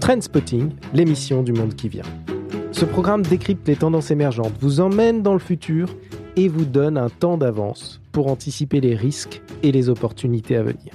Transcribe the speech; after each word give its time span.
Trendspotting, 0.00 0.70
l'émission 0.94 1.42
du 1.42 1.52
monde 1.52 1.74
qui 1.74 1.90
vient. 1.90 2.04
Ce 2.72 2.86
programme 2.86 3.22
décrypte 3.22 3.68
les 3.68 3.76
tendances 3.76 4.10
émergentes, 4.10 4.54
vous 4.60 4.80
emmène 4.80 5.22
dans 5.22 5.34
le 5.34 5.38
futur 5.38 5.94
et 6.36 6.48
vous 6.48 6.64
donne 6.64 6.96
un 6.96 7.10
temps 7.10 7.36
d'avance 7.36 8.00
pour 8.10 8.28
anticiper 8.28 8.80
les 8.80 8.94
risques 8.94 9.42
et 9.62 9.72
les 9.72 9.90
opportunités 9.90 10.56
à 10.56 10.62
venir. 10.62 10.94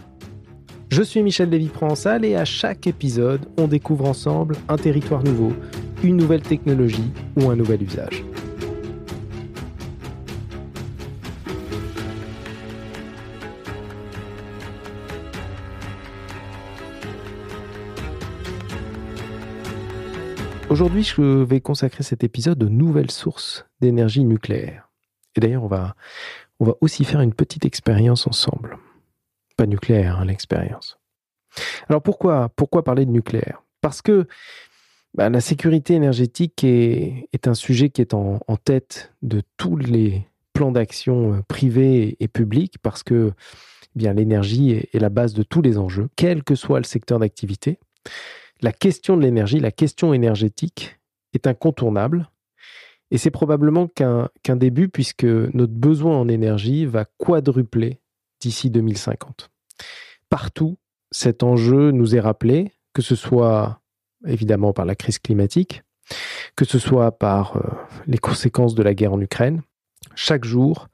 Je 0.89 1.03
suis 1.03 1.21
Michel 1.21 1.49
Lévy-Provençal 1.49 2.25
et 2.25 2.35
à 2.35 2.45
chaque 2.45 2.87
épisode, 2.87 3.41
on 3.57 3.67
découvre 3.67 4.05
ensemble 4.05 4.55
un 4.69 4.77
territoire 4.77 5.23
nouveau, 5.23 5.53
une 6.03 6.17
nouvelle 6.17 6.41
technologie 6.41 7.11
ou 7.37 7.49
un 7.49 7.55
nouvel 7.55 7.83
usage. 7.83 8.23
Aujourd'hui, 20.75 21.03
je 21.03 21.21
vais 21.21 21.61
consacrer 21.61 22.03
cet 22.03 22.25
épisode 22.25 22.61
aux 22.61 22.67
nouvelles 22.67 23.09
sources 23.09 23.65
d'énergie 23.79 24.25
nucléaire. 24.25 24.89
Et 25.33 25.39
d'ailleurs, 25.39 25.63
on 25.63 25.69
va, 25.69 25.95
on 26.59 26.65
va 26.65 26.73
aussi 26.81 27.05
faire 27.05 27.21
une 27.21 27.33
petite 27.33 27.63
expérience 27.63 28.27
ensemble. 28.27 28.77
Pas 29.55 29.67
nucléaire, 29.67 30.19
hein, 30.19 30.25
l'expérience. 30.25 30.99
Alors 31.87 32.03
pourquoi, 32.03 32.49
pourquoi 32.57 32.83
parler 32.83 33.05
de 33.05 33.11
nucléaire? 33.11 33.63
Parce 33.79 34.01
que 34.01 34.27
bah, 35.13 35.29
la 35.29 35.39
sécurité 35.39 35.93
énergétique 35.93 36.61
est, 36.65 37.47
un 37.47 37.53
sujet 37.53 37.89
qui 37.89 38.01
est 38.01 38.13
en, 38.13 38.41
tête 38.65 39.13
de 39.21 39.43
tous 39.55 39.77
les 39.77 40.27
plans 40.51 40.73
d'action 40.73 41.35
euh, 41.35 41.41
privés 41.47 42.17
et 42.19 42.27
publics, 42.27 42.79
parce 42.79 43.01
que 43.01 43.31
eh 43.97 44.13
l'énergie 44.13 44.71
est 44.71 44.99
la 44.99 45.07
base 45.07 45.33
de 45.35 45.43
tous 45.43 45.61
les 45.61 45.77
enjeux, 45.77 46.09
quel 46.17 46.43
que 46.43 46.55
soit 46.55 46.79
le 46.79 46.85
secteur 46.85 47.19
d'activité 47.19 47.79
la 48.61 48.71
question 48.71 49.17
de 49.17 49.21
l'énergie, 49.21 49.59
la 49.59 49.71
question 49.71 50.13
énergétique 50.13 50.97
est 51.33 51.47
incontournable. 51.47 52.29
Et 53.11 53.17
c'est 53.17 53.31
probablement 53.31 53.87
qu'un 53.87 54.55
début 54.55 54.89
puisque 54.89 55.25
notre 55.25 55.73
besoin 55.73 56.17
en 56.17 56.27
énergie 56.27 56.85
va 56.85 57.05
quadrupler 57.05 57.99
d'ici 58.41 58.69
2050. 58.69 59.51
Partout, 60.29 60.77
cet 61.11 61.43
enjeu 61.43 61.91
nous 61.91 62.15
est 62.15 62.19
rappelé, 62.19 62.71
que 62.93 63.01
ce 63.01 63.15
soit 63.15 63.81
évidemment 64.25 64.73
par 64.73 64.85
la 64.85 64.95
crise 64.95 65.19
climatique, 65.19 65.83
que 66.55 66.65
ce 66.65 66.79
soit 66.79 67.11
par 67.17 67.57
euh, 67.57 67.61
les 68.07 68.17
conséquences 68.17 68.75
de 68.75 68.83
la 68.83 68.93
guerre 68.93 69.13
en 69.13 69.21
Ukraine. 69.21 69.61
Chaque 70.15 70.45
jour, 70.45 70.87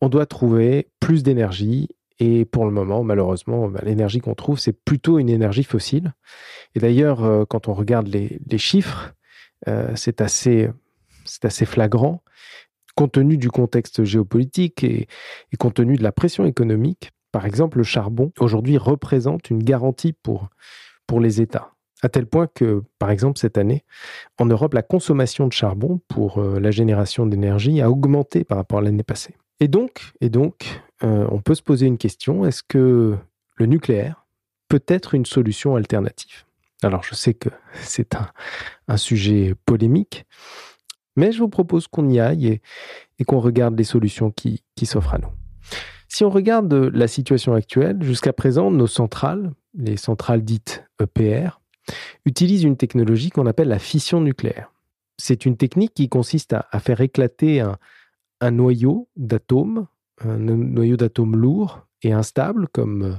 on 0.00 0.08
doit 0.08 0.26
trouver 0.26 0.88
plus 1.00 1.22
d'énergie 1.22 1.88
et 2.18 2.44
pour 2.44 2.64
le 2.64 2.70
moment, 2.70 3.04
malheureusement, 3.04 3.68
bah, 3.68 3.80
l'énergie 3.82 4.20
qu'on 4.20 4.34
trouve, 4.34 4.58
c'est 4.58 4.72
plutôt 4.72 5.18
une 5.18 5.28
énergie 5.28 5.64
fossile. 5.64 6.14
Et 6.74 6.80
d'ailleurs, 6.80 7.24
euh, 7.24 7.44
quand 7.44 7.68
on 7.68 7.74
regarde 7.74 8.08
les, 8.08 8.58
chiffres, 8.58 9.14
euh, 9.68 9.92
c'est 9.94 10.20
assez, 10.20 10.70
assez 11.42 11.66
flagrant. 11.66 12.22
Compte 12.94 13.12
tenu 13.12 13.36
du 13.36 13.50
contexte 13.50 14.04
géopolitique 14.04 14.82
et, 14.82 15.06
et, 15.52 15.56
compte 15.58 15.74
tenu 15.74 15.96
de 15.96 16.02
la 16.02 16.12
pression 16.12 16.46
économique, 16.46 17.10
par 17.32 17.44
exemple, 17.44 17.76
le 17.78 17.84
charbon, 17.84 18.32
aujourd'hui, 18.38 18.78
représente 18.78 19.50
une 19.50 19.62
garantie 19.62 20.14
pour, 20.14 20.48
pour 21.06 21.20
les 21.20 21.42
États. 21.42 21.72
À 22.02 22.08
tel 22.08 22.26
point 22.26 22.46
que, 22.46 22.82
par 22.98 23.10
exemple, 23.10 23.38
cette 23.38 23.58
année, 23.58 23.84
en 24.38 24.46
Europe, 24.46 24.72
la 24.72 24.82
consommation 24.82 25.46
de 25.46 25.52
charbon 25.52 26.00
pour 26.08 26.38
euh, 26.38 26.58
la 26.60 26.70
génération 26.70 27.26
d'énergie 27.26 27.82
a 27.82 27.90
augmenté 27.90 28.44
par 28.44 28.56
rapport 28.56 28.78
à 28.78 28.82
l'année 28.82 29.02
passée. 29.02 29.34
Et 29.60 29.68
donc, 29.68 30.12
et 30.20 30.28
donc 30.28 30.82
euh, 31.02 31.26
on 31.30 31.40
peut 31.40 31.54
se 31.54 31.62
poser 31.62 31.86
une 31.86 31.98
question, 31.98 32.44
est-ce 32.44 32.62
que 32.62 33.16
le 33.56 33.66
nucléaire 33.66 34.26
peut 34.68 34.82
être 34.88 35.14
une 35.14 35.26
solution 35.26 35.76
alternative? 35.76 36.44
Alors, 36.82 37.02
je 37.02 37.14
sais 37.14 37.34
que 37.34 37.48
c'est 37.74 38.14
un, 38.14 38.96
sujet 38.96 39.54
polémique, 39.64 40.26
mais 41.16 41.32
je 41.32 41.38
vous 41.38 41.48
propose 41.48 41.86
qu'on 41.88 42.08
y 42.08 42.20
aille 42.20 42.60
et, 43.18 43.24
qu'on 43.24 43.40
regarde 43.40 43.76
les 43.76 43.84
solutions 43.84 44.30
qui, 44.30 44.62
qui 44.74 44.86
s'offrent 44.86 45.14
à 45.14 45.18
nous. 45.18 45.32
Si 46.08 46.24
on 46.24 46.30
regarde 46.30 46.72
la 46.72 47.08
situation 47.08 47.54
actuelle, 47.54 48.02
jusqu'à 48.02 48.32
présent, 48.32 48.70
nos 48.70 48.86
centrales, 48.86 49.52
les 49.74 49.96
centrales 49.96 50.42
dites 50.42 50.84
EPR, 51.02 51.60
utilisent 52.24 52.62
une 52.62 52.76
technologie 52.76 53.30
qu'on 53.30 53.46
appelle 53.46 53.68
la 53.68 53.78
fission 53.78 54.20
nucléaire. 54.20 54.70
C'est 55.18 55.46
une 55.46 55.56
technique 55.56 55.94
qui 55.94 56.08
consiste 56.08 56.54
à 56.54 56.80
faire 56.80 57.00
éclater 57.00 57.60
un, 57.60 57.76
un 58.40 58.50
noyau 58.50 59.08
d'atomes, 59.16 59.86
un 60.24 60.38
noyau 60.38 60.96
d'atomes 60.96 61.36
lourd 61.36 61.86
et 62.02 62.12
instable 62.12 62.68
comme, 62.68 63.02
euh, 63.02 63.14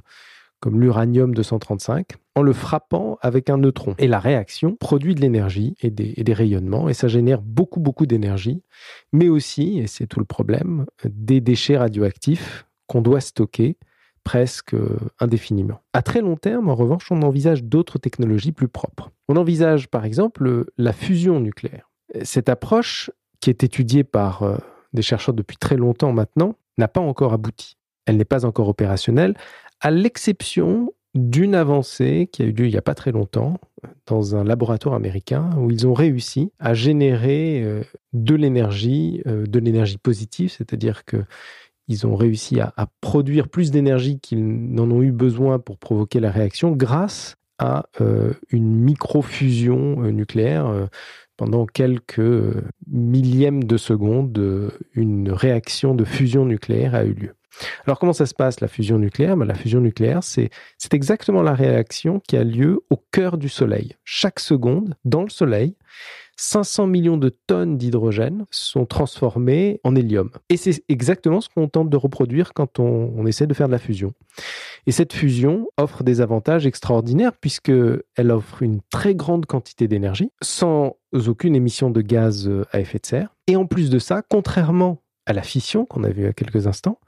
comme 0.60 0.80
l'uranium 0.80 1.34
235, 1.34 2.14
en 2.36 2.42
le 2.42 2.54
frappant 2.54 3.18
avec 3.22 3.50
un 3.50 3.58
neutron. 3.58 3.96
Et 3.98 4.08
la 4.08 4.20
réaction 4.20 4.76
produit 4.76 5.16
de 5.16 5.22
l'énergie 5.22 5.76
et 5.82 5.90
des, 5.90 6.34
rayonnements, 6.34 6.90
et 6.90 6.94
ça 6.94 7.08
génère 7.08 7.42
beaucoup, 7.42 7.80
beaucoup 7.80 8.06
d'énergie, 8.06 8.64
mais 9.12 9.30
aussi, 9.30 9.80
et 9.80 9.88
c'est 9.88 10.08
tout 10.08 10.20
le 10.20 10.26
problème, 10.26 10.86
des 11.06 11.42
déchets 11.42 11.78
radioactifs 11.78 12.66
qu'on 12.88 13.02
doit 13.02 13.22
stocker 13.22 13.78
presque 14.24 14.74
euh, 14.74 14.98
indéfiniment. 15.20 15.80
À 15.94 16.02
très 16.02 16.22
long 16.22 16.36
terme, 16.36 16.70
en 16.70 16.76
revanche, 16.76 17.12
on 17.12 17.22
envisage 17.22 17.64
d'autres 17.64 17.98
technologies 17.98 18.52
plus 18.52 18.68
propres. 18.68 19.10
On 19.30 19.38
envisage 19.38 19.88
par 19.88 20.04
exemple 20.04 20.66
la 20.78 20.92
fusion 20.92 21.40
nucléaire. 21.40 21.90
Cette 22.24 22.50
approche, 22.50 23.10
qui 23.40 23.50
est 23.50 23.64
étudiée 23.64 24.04
par 24.04 24.44
euh, 24.44 24.58
des 24.94 25.02
chercheurs 25.02 25.36
depuis 25.36 25.58
très 25.58 25.76
longtemps 25.76 26.14
maintenant, 26.14 26.56
n'a 26.78 26.88
pas 26.88 27.02
encore 27.02 27.34
abouti. 27.34 27.78
Elle 28.06 28.18
n'est 28.18 28.26
pas 28.26 28.46
encore 28.46 28.70
opérationnelle, 28.70 29.36
à 29.82 29.92
l'exception 29.92 30.94
d'une 31.18 31.56
avancée 31.56 32.30
qui 32.32 32.44
a 32.44 32.46
eu 32.46 32.52
lieu 32.52 32.66
il 32.68 32.72
n'y 32.72 32.78
a 32.78 32.82
pas 32.82 32.94
très 32.94 33.12
longtemps 33.12 33.60
dans 34.06 34.36
un 34.36 34.44
laboratoire 34.44 34.96
américain 34.96 35.50
où 35.58 35.72
ils 35.72 35.88
ont 35.88 35.94
réussi 35.94 36.52
à 36.60 36.74
générer 36.74 37.62
euh, 37.64 37.84
de 38.14 38.36
l'énergie, 38.36 39.22
euh, 39.26 39.46
de 39.46 39.60
l'énergie 39.60 39.98
positive, 39.98 40.52
c'est-à-dire 40.52 41.06
que 41.06 41.24
ils 41.90 42.06
ont 42.06 42.16
réussi 42.18 42.60
à, 42.60 42.74
produire 43.00 43.48
plus 43.48 43.72
d'énergie 43.72 44.20
qu'ils 44.20 44.46
n'en 44.46 44.92
ont 44.92 45.02
eu 45.02 45.14
besoin 45.14 45.58
pour 45.58 45.78
provoquer 45.78 46.20
la 46.20 46.32
réaction 46.32 46.74
grâce 46.74 47.38
à 47.60 47.86
euh, 48.02 48.34
une 48.50 48.76
microfusion 48.76 50.02
nucléaire 50.12 50.90
pendant 51.38 51.66
quelques 51.66 52.20
millièmes 52.88 53.64
de 53.64 53.78
seconde, 53.78 54.72
une 54.94 55.32
réaction 55.32 55.96
de 55.96 56.04
fusion 56.04 56.46
nucléaire 56.46 56.96
a 56.96 57.06
eu 57.06 57.14
lieu. 57.14 57.37
Alors 57.86 58.00
comment 58.00 58.14
ça 58.14 58.26
se 58.26 58.34
passe 58.34 58.60
la 58.60 58.68
fusion 58.68 59.00
nucléaire? 59.00 59.38
Ben, 59.38 59.46
La 59.46 59.56
fusion 59.56 59.82
nucléaire, 59.82 60.24
c'est 60.24 60.50
exactement 60.92 61.42
la 61.42 61.54
réaction 61.54 62.20
qui 62.20 62.38
a 62.38 62.44
lieu 62.44 62.82
au 62.90 62.98
cœur 63.12 63.38
du 63.38 63.50
Soleil. 63.50 63.96
Chaque 64.04 64.40
seconde, 64.40 64.96
dans 65.06 65.24
le 65.24 65.30
Soleil, 65.30 65.76
500 66.40 66.88
millions 66.88 67.18
de 67.18 67.30
tonnes 67.30 67.78
d'hydrogène 67.78 68.46
sont 68.52 68.86
transformées 68.86 69.82
en 69.84 69.96
hélium. 69.96 70.30
Et 70.50 70.58
c'est 70.58 70.84
exactement 70.88 71.42
ce 71.42 71.50
qu'on 71.50 71.68
tente 71.68 71.90
de 71.90 71.98
reproduire 71.98 72.54
quand 72.54 72.80
on, 72.80 73.26
essaie 73.26 73.48
de 73.48 73.54
faire 73.54 73.68
de 73.68 73.72
la 73.72 73.80
fusion. 73.80 74.14
Et 74.86 74.92
cette 74.92 75.14
fusion 75.14 75.68
offre 75.78 76.04
des 76.04 76.22
avantages 76.22 76.68
extraordinaires 76.68 77.34
puisqu'elle 77.34 78.32
offre 78.32 78.62
une 78.62 78.82
très 78.92 79.16
grande 79.16 79.48
quantité 79.48 79.88
d'énergie 79.88 80.32
sans 80.42 80.96
aucune 81.12 81.56
émission 81.56 81.90
de 81.90 82.02
gaz 82.02 82.50
à 82.72 82.80
effet 82.80 83.00
de 83.00 83.06
serre. 83.06 83.36
Et 83.48 83.56
en 83.56 83.66
plus 83.66 83.90
de 83.90 83.98
ça, 83.98 84.22
contrairement 84.22 85.02
à 85.28 85.34
la 85.34 85.44
fission 85.44 85.86
qu'on 85.86 86.04
a 86.04 86.10
vu 86.10 86.26
à 86.26 86.34
quelques 86.34 86.66
instants, 86.66 87.00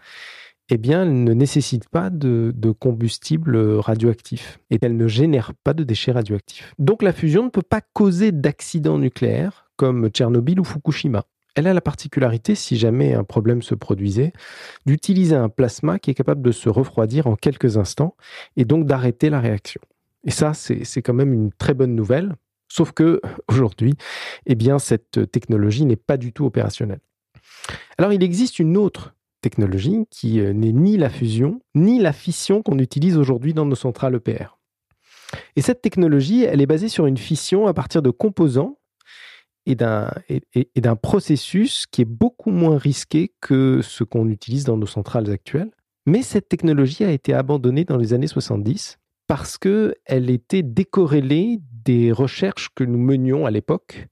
eh 0.70 0.78
bien, 0.78 1.02
elle 1.02 1.24
ne 1.24 1.34
nécessite 1.34 1.90
pas 1.90 2.12
de, 2.12 2.54
combustible 2.78 3.58
radioactif 3.80 4.60
et 4.70 4.78
elle 4.82 4.98
ne 4.98 5.08
génère 5.08 5.54
pas 5.64 5.74
de 5.74 5.84
déchets 5.84 6.12
radioactifs. 6.12 6.74
Donc 6.78 7.02
la 7.02 7.14
fusion 7.14 7.44
ne 7.44 7.50
peut 7.50 7.64
pas 7.64 7.82
causer 7.82 8.32
d'accidents 8.32 9.00
nucléaires 9.00 9.72
comme 9.78 10.10
Tchernobyl 10.10 10.60
ou 10.60 10.64
Fukushima. 10.64 11.24
Elle 11.56 11.66
a 11.66 11.74
la 11.74 11.82
particularité, 11.82 12.54
si 12.54 12.78
jamais 12.78 13.14
un 13.14 13.24
problème 13.24 13.64
se 13.64 13.74
produisait, 13.74 14.34
d'utiliser 14.86 15.36
un 15.36 15.50
plasma 15.50 15.98
qui 15.98 16.12
est 16.12 16.14
capable 16.14 16.44
de 16.44 16.52
se 16.52 16.70
refroidir 16.70 17.26
en 17.26 17.36
quelques 17.36 17.78
instants 17.78 18.16
et 18.56 18.66
donc 18.66 18.86
d'arrêter 18.86 19.32
la 19.32 19.40
réaction. 19.40 19.82
Et 20.26 20.32
ça, 20.32 20.54
c'est 20.54 21.02
quand 21.02 21.14
même 21.14 21.34
une 21.34 21.52
très 21.52 21.74
bonne 21.74 21.96
nouvelle, 21.96 22.36
sauf 22.68 22.92
que 22.92 23.22
aujourd'hui, 23.48 23.96
eh 24.46 24.56
bien, 24.56 24.78
cette 24.78 25.32
technologie 25.32 25.86
n'est 25.86 25.96
pas 25.96 26.18
du 26.18 26.34
tout 26.34 26.46
opérationnelle. 26.46 27.00
Alors, 27.98 28.14
il 28.14 28.24
existe 28.24 28.60
une 28.60 28.78
autre 28.78 29.14
technologie 29.42 30.06
qui 30.10 30.40
euh, 30.40 30.54
n'est 30.54 30.72
ni 30.72 30.98
la 30.98 31.10
fusion, 31.10 31.62
ni 31.76 32.00
la 32.00 32.14
fission 32.14 32.62
qu'on 32.62 32.80
utilise 32.80 33.18
aujourd'hui 33.18 33.54
dans 33.54 33.66
nos 33.66 33.76
centrales 33.76 34.16
EPR. 34.16 34.58
Et 35.56 35.62
cette 35.62 35.82
technologie, 35.82 36.44
elle 36.44 36.62
est 36.62 36.66
basée 36.66 36.90
sur 36.90 37.06
une 37.06 37.18
fission 37.18 37.68
à 37.68 37.74
partir 37.74 38.02
de 38.02 38.10
composants 38.10 38.80
et 39.66 39.76
d'un, 39.76 40.10
et, 40.30 40.82
d'un 40.82 40.96
processus 40.96 41.86
qui 41.86 42.02
est 42.02 42.06
beaucoup 42.06 42.50
moins 42.50 42.78
risqué 42.78 43.34
que 43.40 43.82
ce 43.84 44.04
qu'on 44.04 44.30
utilise 44.30 44.64
dans 44.64 44.78
nos 44.78 44.88
centrales 44.88 45.30
actuelles. 45.30 45.72
Mais 46.06 46.24
cette 46.24 46.50
technologie 46.50 47.04
a 47.04 47.12
été 47.12 47.34
abandonnée 47.34 47.86
dans 47.86 47.98
les 47.98 48.14
années 48.14 48.28
70 48.28 48.98
parce 49.28 49.60
qu'elle 49.60 50.30
était 50.30 50.64
décorrélée 50.64 51.60
des 51.86 52.12
recherches 52.12 52.70
que 52.74 52.84
nous 52.84 52.98
menions 52.98 53.46
à 53.46 53.52
l'époque 53.52 54.08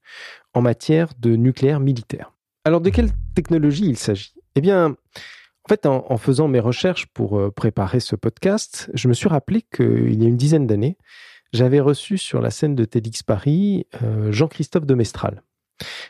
en 0.54 0.62
matière 0.62 1.09
de 1.18 1.36
nucléaire 1.36 1.80
militaire. 1.80 2.37
Alors 2.68 2.81
de 2.81 2.90
quelle 2.90 3.12
technologie 3.34 3.86
il 3.86 3.98
s'agit? 3.98 4.34
Eh 4.56 4.60
bien, 4.60 4.88
en 4.88 5.69
fait, 5.69 5.86
en, 5.86 6.18
faisant 6.18 6.50
mes 6.50 6.60
recherches 6.60 7.06
pour 7.06 7.40
euh, 7.40 7.50
préparer 7.50 8.02
ce 8.02 8.18
podcast, 8.18 8.92
je 8.94 9.08
me 9.08 9.14
suis 9.14 9.30
rappelé 9.30 9.62
qu'il 9.62 10.22
y 10.22 10.25
a 10.25 10.28
une 10.28 10.36
dizaine 10.36 10.68
d'années, 10.68 10.98
j'avais 11.54 11.80
reçu 11.80 12.18
sur 12.18 12.42
la 12.42 12.50
scène 12.50 12.75
de 12.75 12.84
TEDx 12.84 13.24
Paris 13.24 13.88
euh, 14.04 14.34
Jean-Christophe 14.34 14.86
de 14.86 14.96
Mestral. 14.96 15.44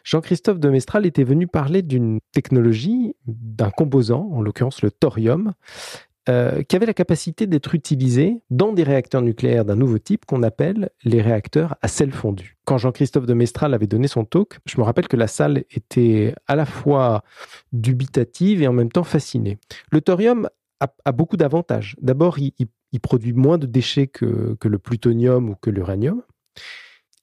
Jean-Christophe 0.03 0.59
de 0.59 0.69
Mestral 0.69 1.05
était 1.05 1.23
venu 1.23 1.45
parler 1.45 1.83
d'une 1.83 2.21
technologie, 2.31 3.13
d'un 3.27 3.69
composant, 3.69 4.27
en 4.31 4.41
l'occurrence 4.41 4.81
le 4.81 4.89
thorium, 4.89 5.53
euh, 6.29 6.61
qui 6.63 6.75
avait 6.75 6.85
la 6.85 6.93
capacité 6.93 7.47
d'être 7.47 7.73
utilisé 7.73 8.41
dans 8.49 8.73
des 8.73 8.83
réacteurs 8.83 9.21
nucléaires 9.21 9.63
d'un 9.63 9.75
nouveau 9.75 9.97
type 9.97 10.25
qu'on 10.25 10.43
appelle 10.43 10.89
les 11.03 11.21
réacteurs 11.21 11.75
à 11.81 11.87
sel 11.87 12.11
fondu. 12.11 12.57
Quand 12.65 12.77
Jean-Christophe 12.77 13.25
de 13.25 13.33
Mestral 13.33 13.73
avait 13.73 13.87
donné 13.87 14.07
son 14.07 14.25
talk, 14.25 14.59
je 14.65 14.77
me 14.77 14.83
rappelle 14.83 15.07
que 15.07 15.15
la 15.15 15.27
salle 15.27 15.63
était 15.71 16.35
à 16.47 16.55
la 16.55 16.65
fois 16.65 17.23
dubitative 17.71 18.61
et 18.61 18.67
en 18.67 18.73
même 18.73 18.91
temps 18.91 19.05
fascinée. 19.05 19.57
Le 19.91 20.01
thorium 20.01 20.49
a, 20.79 21.11
beaucoup 21.11 21.37
d'avantages. 21.37 21.95
D'abord, 22.01 22.39
il, 22.39 22.67
produit 23.01 23.33
moins 23.33 23.57
de 23.57 23.65
déchets 23.65 24.07
que, 24.07 24.57
que 24.59 24.67
le 24.67 24.79
plutonium 24.79 25.49
ou 25.49 25.55
que 25.55 25.69
l'uranium. 25.69 26.23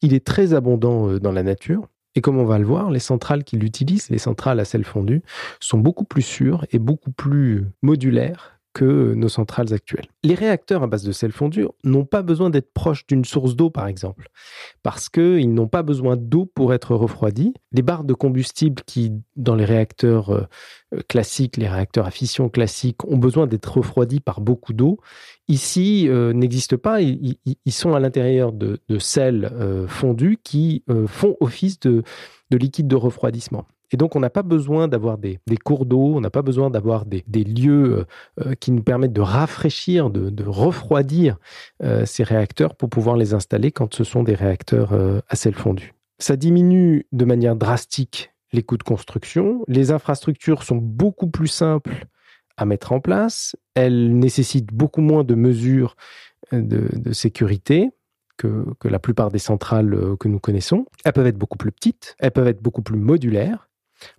Il 0.03 0.15
est 0.15 0.25
très 0.25 0.55
abondant 0.55 1.09
euh, 1.09 1.21
dans 1.21 1.33
la 1.33 1.43
nature. 1.43 1.89
Et 2.15 2.21
comme 2.21 2.39
on 2.39 2.45
va 2.45 2.59
le 2.59 2.65
voir, 2.65 2.91
les 2.91 3.01
centrales 3.01 3.45
qu'il 3.45 3.65
utilise, 3.65 4.09
les 4.09 4.19
centrales 4.19 4.61
à 4.61 4.65
sel 4.65 4.85
fondu, 4.85 5.23
sont 5.61 5.79
beaucoup 5.79 6.05
plus 6.05 6.23
sûres 6.23 6.65
et 6.71 6.79
beaucoup 6.79 7.11
plus 7.11 7.67
modulaires 7.83 8.54
que 8.75 9.15
nos 9.15 9.29
centrales 9.29 9.73
actuelles. 9.73 10.09
Les 10.25 10.35
réacteurs 10.35 10.83
à 10.83 10.87
base 10.87 11.05
de 11.05 11.13
sel 11.13 11.33
fondu 11.33 11.67
n'ont 11.85 12.05
pas 12.05 12.23
besoin 12.23 12.51
d'être 12.51 12.73
proches 12.75 13.07
d'une 13.07 13.25
source 13.25 13.55
d'eau, 13.57 13.71
par 13.71 13.87
exemple, 13.87 14.29
parce 14.83 15.09
qu'ils 15.09 15.55
n'ont 15.55 15.69
pas 15.69 15.83
besoin 15.83 16.17
d'eau 16.17 16.45
pour 16.45 16.75
être 16.75 16.95
refroidis. 16.95 17.55
Les 17.73 17.83
barres 17.83 18.05
de 18.05 18.13
combustible 18.13 18.83
qui, 18.85 19.13
dans 19.37 19.55
les 19.55 19.65
réacteurs 19.65 20.31
euh, 20.31 20.47
classiques, 21.09 21.57
les 21.57 21.69
réacteurs 21.69 22.07
à 22.07 22.11
fission 22.11 22.49
classiques, 22.49 23.05
ont 23.05 23.17
besoin 23.17 23.47
d'être 23.47 23.79
refroidis 23.79 24.21
par 24.21 24.41
beaucoup 24.41 24.73
d'eau, 24.73 24.99
ici 25.49 26.09
euh, 26.09 26.33
n'existent 26.33 26.77
pas. 26.77 27.01
Ils, 27.01 27.39
sont 27.71 27.95
à 27.95 28.01
l'intérieur 28.01 28.53
de, 28.53 28.81
sels 28.99 29.45
euh, 29.45 29.87
fondus 29.87 30.39
qui 30.43 30.85
font 31.07 31.37
office 31.41 31.79
de 31.81 32.03
liquide 32.51 32.89
de 32.89 32.97
refroidissement. 32.97 33.67
Et 33.91 33.97
donc, 33.97 34.17
on 34.17 34.21
n'a 34.21 34.31
pas 34.31 34.43
besoin 34.43 34.89
d'avoir 34.89 35.19
des, 35.19 35.39
cours 35.63 35.87
d'eau, 35.87 36.15
on 36.17 36.21
n'a 36.21 36.31
pas 36.31 36.43
besoin 36.43 36.71
d'avoir 36.71 37.05
des, 37.07 37.23
lieux 37.45 37.99
euh, 37.99 38.05
euh, 38.45 38.55
qui 38.55 38.73
nous 38.73 38.83
permettent 38.83 39.13
de 39.13 39.21
rafraîchir, 39.21 40.11
de, 40.11 40.45
refroidir 40.45 41.39
euh, 41.83 42.05
ces 42.07 42.23
réacteurs 42.23 42.75
pour 42.75 42.89
pouvoir 42.89 43.17
les 43.17 43.35
installer 43.35 43.73
quand 43.73 43.95
ce 43.95 44.05
sont 44.05 44.23
des 44.23 44.35
réacteurs 44.35 44.93
à 45.29 45.37
sel 45.37 45.55
fondu. 45.55 45.95
Ça 46.19 46.37
diminue 46.37 47.07
de 47.13 47.25
manière 47.25 47.57
drastique 47.57 48.33
les 48.53 48.63
coûts 48.63 48.77
de 48.77 48.83
construction. 48.83 49.65
Les 49.69 49.91
infrastructures 49.91 50.63
sont 50.63 50.77
beaucoup 50.77 51.29
plus 51.29 51.49
simples 51.49 52.07
à 52.57 52.65
mettre 52.67 52.93
en 52.93 53.01
place. 53.01 53.57
Elles 53.75 54.17
nécessitent 54.17 54.73
beaucoup 54.73 55.01
moins 55.01 55.25
de 55.25 55.35
mesures 55.35 55.97
de, 56.53 57.13
sécurité. 57.13 57.91
Que, 58.37 58.65
que, 58.81 58.89
la 58.89 58.99
plupart 58.99 59.31
des 59.31 59.39
centrales 59.39 59.97
que 60.19 60.27
nous 60.27 60.41
connaissons. 60.41 60.87
Elles 61.05 61.13
peuvent 61.13 61.29
être 61.29 61.39
beaucoup 61.39 61.57
plus 61.57 61.71
petites, 61.71 62.17
elles 62.19 62.33
peuvent 62.33 62.49
être 62.49 62.61
beaucoup 62.61 62.83
plus 62.83 62.99
modulaires, 62.99 63.69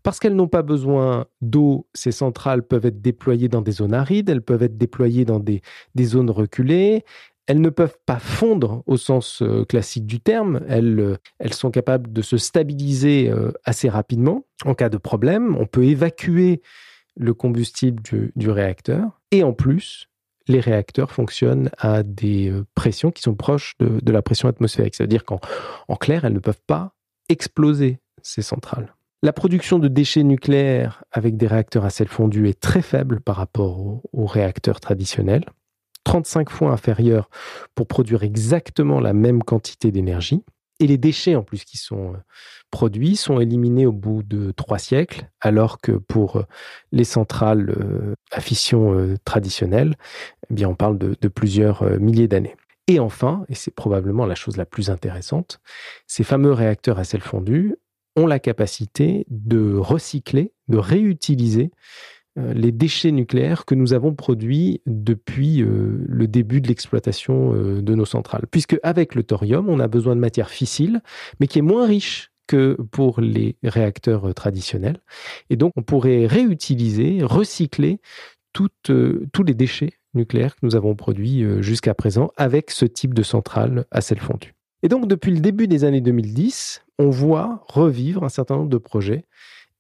parce 0.04 0.20
qu'elles 0.20 0.36
n'ont 0.36 0.48
pas 0.48 0.62
besoin 0.62 1.26
d'eau, 1.42 1.88
ces 1.94 2.12
centrales 2.12 2.64
peuvent 2.64 2.86
être 2.86 3.02
déployées 3.02 3.50
dans 3.50 3.62
des 3.62 3.72
zones 3.72 3.94
arides, 3.94 4.30
elles 4.30 4.42
peuvent 4.42 4.64
être 4.64 4.78
déployées 4.78 5.26
dans 5.26 5.40
des, 5.40 5.62
zones 6.00 6.30
reculées, 6.30 7.04
elles 7.48 7.62
ne 7.62 7.70
peuvent 7.70 7.98
pas 8.06 8.20
fondre 8.20 8.84
au 8.88 8.98
sens 8.98 9.42
euh, 9.42 9.66
classique 9.66 10.06
du 10.06 10.20
terme, 10.20 10.62
euh, 10.70 11.18
elles, 11.40 11.54
sont 11.54 11.72
capables 11.72 12.12
de 12.12 12.22
se 12.22 12.38
stabiliser 12.38 13.30
euh, 13.30 13.52
assez 13.66 13.88
rapidement 13.88 14.46
en 14.64 14.74
cas 14.74 14.90
de 14.90 14.98
problème, 14.98 15.56
on 15.58 15.66
peut 15.66 15.84
évacuer 15.84 16.62
le 17.18 17.34
combustible 17.34 18.04
du, 18.04 18.50
réacteur, 18.50 19.22
et 19.32 19.44
en 19.44 19.54
plus, 19.54 20.10
les 20.48 20.60
réacteurs 20.60 21.12
fonctionnent 21.12 21.70
à 21.78 22.04
des 22.04 22.54
pressions 22.76 23.10
qui 23.10 23.22
sont 23.22 23.36
proches 23.36 23.74
de, 23.80 24.00
de 24.02 24.12
la 24.12 24.22
pression 24.22 24.50
atmosphérique. 24.50 24.96
C'est-à-dire 24.96 25.24
qu'en 25.24 25.40
clair, 25.96 26.26
elles 26.26 26.34
ne 26.34 26.40
peuvent 26.40 26.62
pas 26.68 26.94
exploser 27.30 28.00
ces 28.22 28.42
centrales. 28.42 28.96
La 29.26 29.34
production 29.34 29.80
de 29.80 29.88
déchets 29.88 30.22
nucléaires 30.22 31.04
avec 31.12 31.36
des 31.36 31.48
réacteurs 31.48 31.84
à 31.84 31.90
sel 31.90 32.08
fondu 32.08 32.48
est 32.48 32.62
très 32.62 32.84
faible 32.84 33.22
par 33.22 33.38
rapport 33.38 34.04
aux, 34.14 34.26
réacteurs 34.28 34.80
traditionnels, 34.80 35.46
35 36.04 36.52
fois 36.52 36.70
inférieure 36.70 37.32
pour 37.74 37.88
produire 37.88 38.22
exactement 38.22 39.00
la 39.00 39.14
même 39.14 39.42
quantité 39.42 39.92
d'énergie. 39.92 40.44
Et 40.80 40.86
les 40.86 41.00
déchets 41.00 41.36
en 41.36 41.42
plus 41.42 41.64
qui 41.64 41.78
sont 41.78 42.14
euh, 42.14 42.18
produits 42.70 43.16
sont 43.16 43.40
éliminés 43.40 43.88
au 43.88 43.92
bout 43.92 44.22
de 44.22 44.52
trois 44.52 44.78
siècles, 44.78 45.28
alors 45.42 45.82
que 45.82 45.94
pour 45.94 46.36
euh, 46.36 46.44
les 46.92 47.04
centrales 47.04 47.72
euh, 47.72 48.14
à 48.32 48.42
fission 48.42 49.16
traditionnelles, 49.26 49.96
eh 50.52 50.54
bien 50.54 50.70
on 50.70 50.76
parle 50.76 51.00
de, 51.00 51.18
de 51.20 51.28
plusieurs 51.30 52.00
milliers 52.00 52.28
d'années. 52.28 52.56
Et 52.86 53.00
enfin, 53.00 53.44
et 53.50 53.56
c'est 53.56 53.74
probablement 53.74 54.28
la 54.28 54.36
chose 54.36 54.56
la 54.56 54.68
plus 54.68 54.92
intéressante, 54.92 55.60
ces 56.06 56.24
fameux 56.24 56.52
réacteurs 56.52 57.00
à 57.00 57.04
sel 57.04 57.22
fondu 57.22 57.76
ont 58.16 58.28
la 58.28 58.40
capacité 58.40 59.26
de 59.30 59.76
recycler, 59.76 60.52
de 60.68 60.78
réutiliser 60.78 61.72
euh, 62.38 62.54
les 62.54 62.72
déchets 62.72 63.12
nucléaires 63.12 63.66
que 63.66 63.76
nous 63.76 63.94
avons 63.94 64.14
produits 64.14 64.82
depuis 64.86 65.62
euh, 65.62 66.04
le 66.08 66.28
début 66.28 66.60
de 66.60 66.68
l'exploitation 66.68 67.54
euh, 67.54 67.82
de 67.82 67.96
nos 67.96 68.06
centrales. 68.06 68.46
Puisque 68.52 68.78
avec 68.84 69.16
le 69.16 69.24
thorium, 69.24 69.70
on 69.70 69.80
a 69.80 69.88
besoin 69.88 70.16
de 70.16 70.20
matière 70.20 70.50
fissile, 70.50 71.02
mais 71.40 71.48
qui 71.48 71.60
est 71.60 71.64
moins 71.64 71.88
riche 71.88 72.32
que 72.48 72.78
pour 72.92 73.22
les 73.22 73.56
réacteurs 73.64 74.34
traditionnels. 74.34 75.00
Et 75.50 75.56
donc, 75.56 75.72
on 75.78 75.82
pourrait 75.82 76.28
réutiliser, 76.28 77.20
recycler 77.24 78.00
tous 78.54 78.70
les 79.46 79.54
déchets 79.54 79.94
nucléaires 80.14 80.56
que 80.56 80.66
nous 80.66 80.76
avons 80.76 80.96
produits 80.96 81.44
jusqu'à 81.62 81.96
présent 81.96 82.32
avec 82.38 82.70
ce 82.70 82.86
type 82.86 83.16
de 83.16 83.24
centrale 83.24 83.86
à 83.90 84.00
sel 84.00 84.20
fondu. 84.20 84.54
Et 84.84 84.90
donc, 84.90 85.08
depuis 85.08 85.32
le 85.32 85.40
début 85.40 85.68
des 85.68 85.86
années 85.86 86.02
2010, 86.02 86.85
on 87.00 87.10
voit 87.10 87.64
revivre 87.68 88.24
un 88.24 88.30
certain 88.30 88.58
nombre 88.58 88.70
de 88.70 88.78
projets 88.78 89.26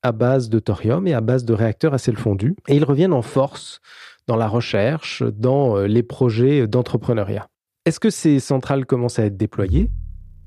à 0.03 0.11
base 0.11 0.49
de 0.49 0.59
thorium 0.59 1.07
et 1.07 1.13
à 1.13 1.21
base 1.21 1.45
de 1.45 1.53
réacteurs 1.53 1.93
à 1.93 1.97
sel 1.97 2.15
fondu. 2.15 2.55
Et 2.67 2.75
ils 2.75 2.83
reviennent 2.83 3.13
en 3.13 3.23
force 3.23 3.81
dans 4.27 4.35
la 4.35 4.47
recherche, 4.47 5.23
dans 5.23 5.77
euh, 5.77 5.87
les 5.87 6.03
projets 6.03 6.67
d'entrepreneuriat. 6.67 7.47
Est-ce 7.85 7.99
que 7.99 8.09
ces 8.09 8.39
centrales 8.39 8.85
commencent 8.85 9.19
à 9.19 9.25
être 9.25 9.37
déployées? 9.37 9.89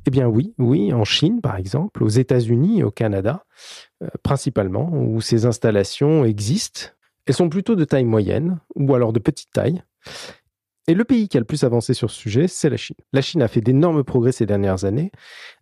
Eh 0.07 0.11
bien 0.11 0.27
oui, 0.27 0.55
oui, 0.59 0.93
en 0.93 1.05
Chine 1.05 1.41
par 1.41 1.57
exemple, 1.57 2.03
aux 2.03 2.09
États-Unis 2.09 2.83
au 2.83 2.91
Canada, 2.91 3.45
euh, 4.03 4.09
principalement, 4.23 4.91
où 4.93 5.21
ces 5.21 5.45
installations 5.45 6.25
existent. 6.25 6.91
Elles 7.27 7.35
sont 7.35 7.49
plutôt 7.49 7.77
de 7.77 7.85
taille 7.85 8.05
moyenne 8.05 8.59
ou 8.75 8.95
alors 8.95 9.13
de 9.13 9.19
petite 9.19 9.51
taille. 9.53 9.83
Et 10.89 10.95
le 10.95 11.05
pays 11.05 11.29
qui 11.29 11.37
a 11.37 11.41
le 11.41 11.45
plus 11.45 11.65
avancé 11.65 11.93
sur 11.93 12.11
ce 12.11 12.17
sujet, 12.19 12.49
c'est 12.49 12.71
la 12.71 12.79
Chine. 12.79 12.97
La 13.13 13.21
Chine 13.21 13.43
a 13.43 13.49
fait 13.49 13.61
d'énormes 13.61 14.03
progrès 14.05 14.33
ces 14.33 14.47
dernières 14.47 14.87
années, 14.87 15.13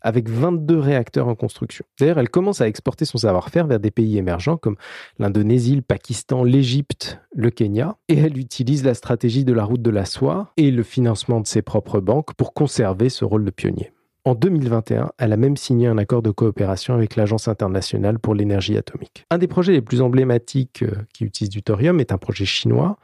avec 0.00 0.28
22 0.28 0.78
réacteurs 0.78 1.26
en 1.26 1.34
construction. 1.34 1.84
D'ailleurs, 1.98 2.20
elle 2.20 2.28
commence 2.28 2.60
à 2.60 2.68
exporter 2.68 3.04
son 3.04 3.18
savoir-faire 3.18 3.66
vers 3.66 3.80
des 3.80 3.90
pays 3.90 4.18
émergents 4.18 4.56
comme 4.56 4.76
l'Indonésie, 5.18 5.74
le 5.74 5.82
Pakistan, 5.82 6.44
l'Égypte, 6.44 7.18
le 7.34 7.50
Kenya, 7.50 7.96
et 8.08 8.16
elle 8.16 8.38
utilise 8.38 8.84
la 8.84 8.94
stratégie 8.94 9.44
de 9.44 9.52
la 9.52 9.64
route 9.64 9.82
de 9.82 9.90
la 9.90 10.04
soie 10.04 10.52
et 10.56 10.70
le 10.70 10.84
financement 10.84 11.40
de 11.40 11.48
ses 11.48 11.60
propres 11.60 11.98
banques 11.98 12.32
pour 12.34 12.54
conserver 12.54 13.08
ce 13.08 13.24
rôle 13.24 13.44
de 13.44 13.50
pionnier. 13.50 13.90
En 14.26 14.34
2021, 14.34 15.12
elle 15.18 15.32
a 15.32 15.36
même 15.36 15.56
signé 15.56 15.86
un 15.86 15.98
accord 15.98 16.20
de 16.20 16.32
coopération 16.32 16.94
avec 16.94 17.14
l'Agence 17.14 17.46
internationale 17.46 18.18
pour 18.18 18.34
l'énergie 18.34 18.76
atomique. 18.76 19.24
Un 19.30 19.38
des 19.38 19.46
projets 19.46 19.70
les 19.70 19.80
plus 19.80 20.02
emblématiques 20.02 20.82
euh, 20.82 21.06
qui 21.14 21.22
utilise 21.22 21.48
du 21.48 21.62
thorium 21.62 22.00
est 22.00 22.10
un 22.10 22.18
projet 22.18 22.44
chinois. 22.44 22.98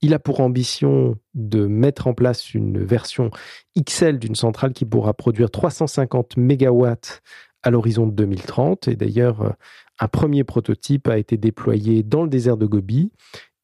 Il 0.00 0.14
a 0.14 0.18
pour 0.18 0.40
ambition 0.40 1.18
de 1.34 1.66
mettre 1.66 2.06
en 2.06 2.14
place 2.14 2.54
une 2.54 2.82
version 2.82 3.30
XL 3.78 4.18
d'une 4.18 4.34
centrale 4.34 4.72
qui 4.72 4.86
pourra 4.86 5.12
produire 5.12 5.50
350 5.50 6.38
mégawatts 6.38 7.20
à 7.62 7.70
l'horizon 7.70 8.06
de 8.06 8.12
2030. 8.12 8.88
Et 8.88 8.96
d'ailleurs, 8.96 9.42
euh, 9.42 9.50
un 10.00 10.08
premier 10.08 10.42
prototype 10.42 11.06
a 11.06 11.18
été 11.18 11.36
déployé 11.36 12.02
dans 12.02 12.22
le 12.22 12.30
désert 12.30 12.56
de 12.56 12.64
Gobi 12.64 13.12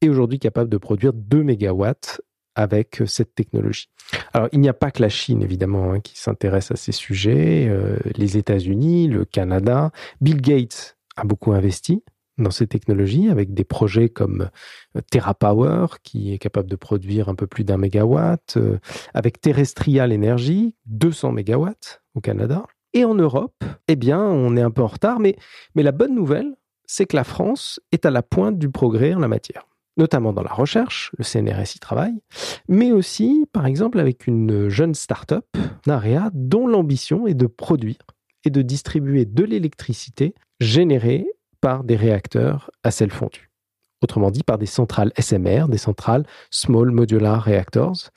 et 0.02 0.10
aujourd'hui 0.10 0.38
capable 0.38 0.68
de 0.68 0.76
produire 0.76 1.14
2 1.14 1.42
mégawatts 1.42 2.20
avec 2.58 3.00
euh, 3.00 3.06
cette 3.06 3.36
technologie. 3.36 3.88
Alors, 4.32 4.48
il 4.52 4.60
n'y 4.60 4.68
a 4.68 4.74
pas 4.74 4.90
que 4.90 5.00
la 5.00 5.08
Chine, 5.08 5.42
évidemment, 5.42 5.92
hein, 5.92 6.00
qui 6.00 6.18
s'intéresse 6.18 6.72
à 6.72 6.76
ces 6.76 6.92
sujets. 6.92 7.68
Euh, 7.68 7.98
les 8.16 8.36
États-Unis, 8.36 9.06
le 9.06 9.24
Canada. 9.24 9.92
Bill 10.20 10.40
Gates 10.42 10.98
a 11.16 11.24
beaucoup 11.24 11.52
investi 11.52 12.02
dans 12.36 12.50
ces 12.50 12.66
technologies 12.66 13.28
avec 13.28 13.54
des 13.54 13.64
projets 13.64 14.08
comme 14.08 14.48
euh, 14.96 15.00
TerraPower, 15.08 15.86
qui 16.02 16.34
est 16.34 16.38
capable 16.38 16.68
de 16.68 16.74
produire 16.74 17.28
un 17.28 17.36
peu 17.36 17.46
plus 17.46 17.62
d'un 17.62 17.76
mégawatt, 17.76 18.58
avec 19.14 19.40
Terrestrial 19.40 20.12
Energy, 20.12 20.74
200 20.86 21.32
mégawatts 21.32 22.02
au 22.16 22.20
Canada. 22.20 22.64
Et 22.92 23.04
en 23.04 23.14
Europe, 23.14 23.62
eh 23.86 23.96
bien, 23.96 24.20
on 24.20 24.56
est 24.56 24.62
un 24.62 24.72
peu 24.72 24.82
en 24.82 24.88
retard, 24.88 25.20
mais, 25.20 25.36
mais 25.76 25.84
la 25.84 25.92
bonne 25.92 26.14
nouvelle, 26.14 26.56
c'est 26.86 27.06
que 27.06 27.14
la 27.14 27.24
France 27.24 27.78
est 27.92 28.04
à 28.04 28.10
la 28.10 28.22
pointe 28.22 28.58
du 28.58 28.70
progrès 28.70 29.14
en 29.14 29.20
la 29.20 29.28
matière 29.28 29.67
notamment 29.98 30.32
dans 30.32 30.42
la 30.42 30.52
recherche, 30.52 31.10
le 31.18 31.24
CNRS 31.24 31.76
y 31.76 31.78
travaille, 31.80 32.14
mais 32.68 32.92
aussi, 32.92 33.46
par 33.52 33.66
exemple, 33.66 34.00
avec 34.00 34.26
une 34.26 34.68
jeune 34.68 34.94
start-up, 34.94 35.44
Narea, 35.86 36.30
dont 36.32 36.66
l'ambition 36.66 37.26
est 37.26 37.34
de 37.34 37.46
produire 37.46 37.98
et 38.44 38.50
de 38.50 38.62
distribuer 38.62 39.24
de 39.24 39.44
l'électricité 39.44 40.34
générée 40.60 41.26
par 41.60 41.84
des 41.84 41.96
réacteurs 41.96 42.70
à 42.84 42.90
sel 42.90 43.10
fondu. 43.10 43.50
Autrement 44.00 44.30
dit, 44.30 44.44
par 44.44 44.58
des 44.58 44.66
centrales 44.66 45.12
SMR, 45.18 45.66
des 45.68 45.78
centrales 45.78 46.24
Small 46.50 46.92
Modular 46.92 47.42
Reactors, 47.42 48.10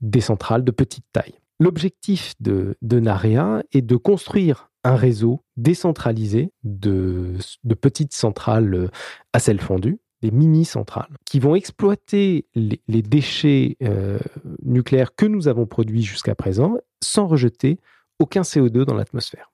des 0.00 0.22
centrales 0.22 0.64
de 0.64 0.70
petite 0.70 1.04
taille. 1.12 1.34
L'objectif 1.60 2.34
de, 2.40 2.76
NAREA 2.82 3.62
est 3.72 3.82
de 3.82 3.96
construire 3.96 4.70
un 4.82 4.96
réseau 4.96 5.42
décentralisé 5.56 6.52
de, 6.64 7.34
de 7.64 7.74
petites 7.74 8.14
centrales 8.14 8.90
à 9.32 9.38
sel 9.38 9.60
fondu, 9.60 9.98
mini-centrales, 10.30 11.16
qui 11.24 11.40
vont 11.40 11.54
exploiter 11.54 12.46
les, 12.54 13.02
déchets 13.02 13.76
euh, 13.82 14.18
nucléaires 14.62 15.14
que 15.14 15.26
nous 15.26 15.48
avons 15.48 15.66
produits 15.66 16.02
jusqu'à 16.02 16.34
présent 16.34 16.76
sans 17.02 17.26
rejeter 17.26 17.78
aucun 18.18 18.42
CO2 18.42 18.84
dans 18.84 18.94
l'atmosphère. 18.94 19.52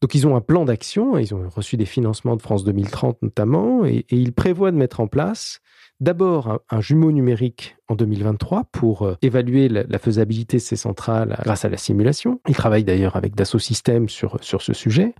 Donc 0.00 0.14
ils 0.14 0.26
ont 0.26 0.34
un 0.34 0.40
plan 0.40 0.64
d'action, 0.64 1.18
ils 1.18 1.34
ont 1.34 1.48
reçu 1.48 1.76
des 1.76 1.84
financements 1.84 2.36
de 2.36 2.42
France 2.42 2.64
2030 2.64 3.18
notamment, 3.22 3.84
et, 3.84 4.06
ils 4.10 4.32
prévoient 4.32 4.70
de 4.70 4.76
mettre 4.76 5.00
en 5.00 5.06
place 5.06 5.60
d'abord 6.00 6.60
un, 6.70 6.80
jumeau 6.80 7.12
numérique 7.12 7.76
en 7.88 7.94
2023 7.94 8.64
pour 8.72 9.02
euh, 9.02 9.16
évaluer 9.20 9.68
la, 9.68 9.98
faisabilité 9.98 10.56
de 10.56 10.62
ces 10.62 10.76
centrales 10.76 11.38
grâce 11.42 11.66
à 11.66 11.68
la 11.68 11.76
simulation. 11.76 12.40
Ils 12.48 12.54
travaillent 12.54 12.84
d'ailleurs 12.84 13.16
avec 13.16 13.34
Dassault 13.34 13.58
Systèmes 13.58 14.08
sur, 14.08 14.42
sur 14.42 14.62
ce 14.62 14.72
sujet. 14.72 15.14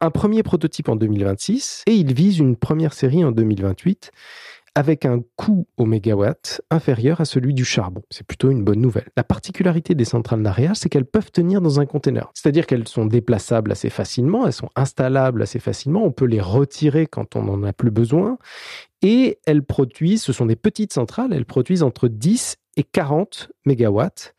Un 0.00 0.10
premier 0.10 0.42
prototype 0.42 0.88
en 0.88 0.96
2026 0.96 1.84
et 1.86 1.92
ils 1.92 2.12
visent 2.12 2.40
une 2.40 2.56
première 2.56 2.92
série 2.92 3.24
en 3.24 3.30
2028 3.30 4.10
avec 4.76 5.06
un 5.06 5.22
coût 5.36 5.66
au 5.78 5.86
mégawatt 5.86 6.60
inférieur 6.70 7.22
à 7.22 7.24
celui 7.24 7.54
du 7.54 7.64
charbon. 7.64 8.02
C'est 8.10 8.26
plutôt 8.26 8.50
une 8.50 8.62
bonne 8.62 8.82
nouvelle. 8.82 9.08
La 9.16 9.24
particularité 9.24 9.94
des 9.94 10.04
centrales 10.04 10.42
d'arrière, 10.42 10.76
c'est 10.76 10.90
qu'elles 10.90 11.06
peuvent 11.06 11.32
tenir 11.32 11.62
dans 11.62 11.80
un 11.80 11.86
conteneur. 11.86 12.30
C'est-à-dire 12.34 12.66
qu'elles 12.66 12.86
sont 12.86 13.06
déplaçables 13.06 13.72
assez 13.72 13.88
facilement, 13.88 14.46
elles 14.46 14.52
sont 14.52 14.68
installables 14.76 15.40
assez 15.40 15.60
facilement, 15.60 16.04
on 16.04 16.12
peut 16.12 16.26
les 16.26 16.42
retirer 16.42 17.06
quand 17.06 17.36
on 17.36 17.44
n'en 17.44 17.62
a 17.62 17.72
plus 17.72 17.90
besoin. 17.90 18.36
Et 19.00 19.38
elles 19.46 19.64
produisent, 19.64 20.22
ce 20.22 20.34
sont 20.34 20.44
des 20.46 20.56
petites 20.56 20.92
centrales, 20.92 21.32
elles 21.32 21.46
produisent 21.46 21.82
entre 21.82 22.06
10 22.08 22.58
et 22.76 22.84
40 22.84 23.50
mégawatts 23.64 24.34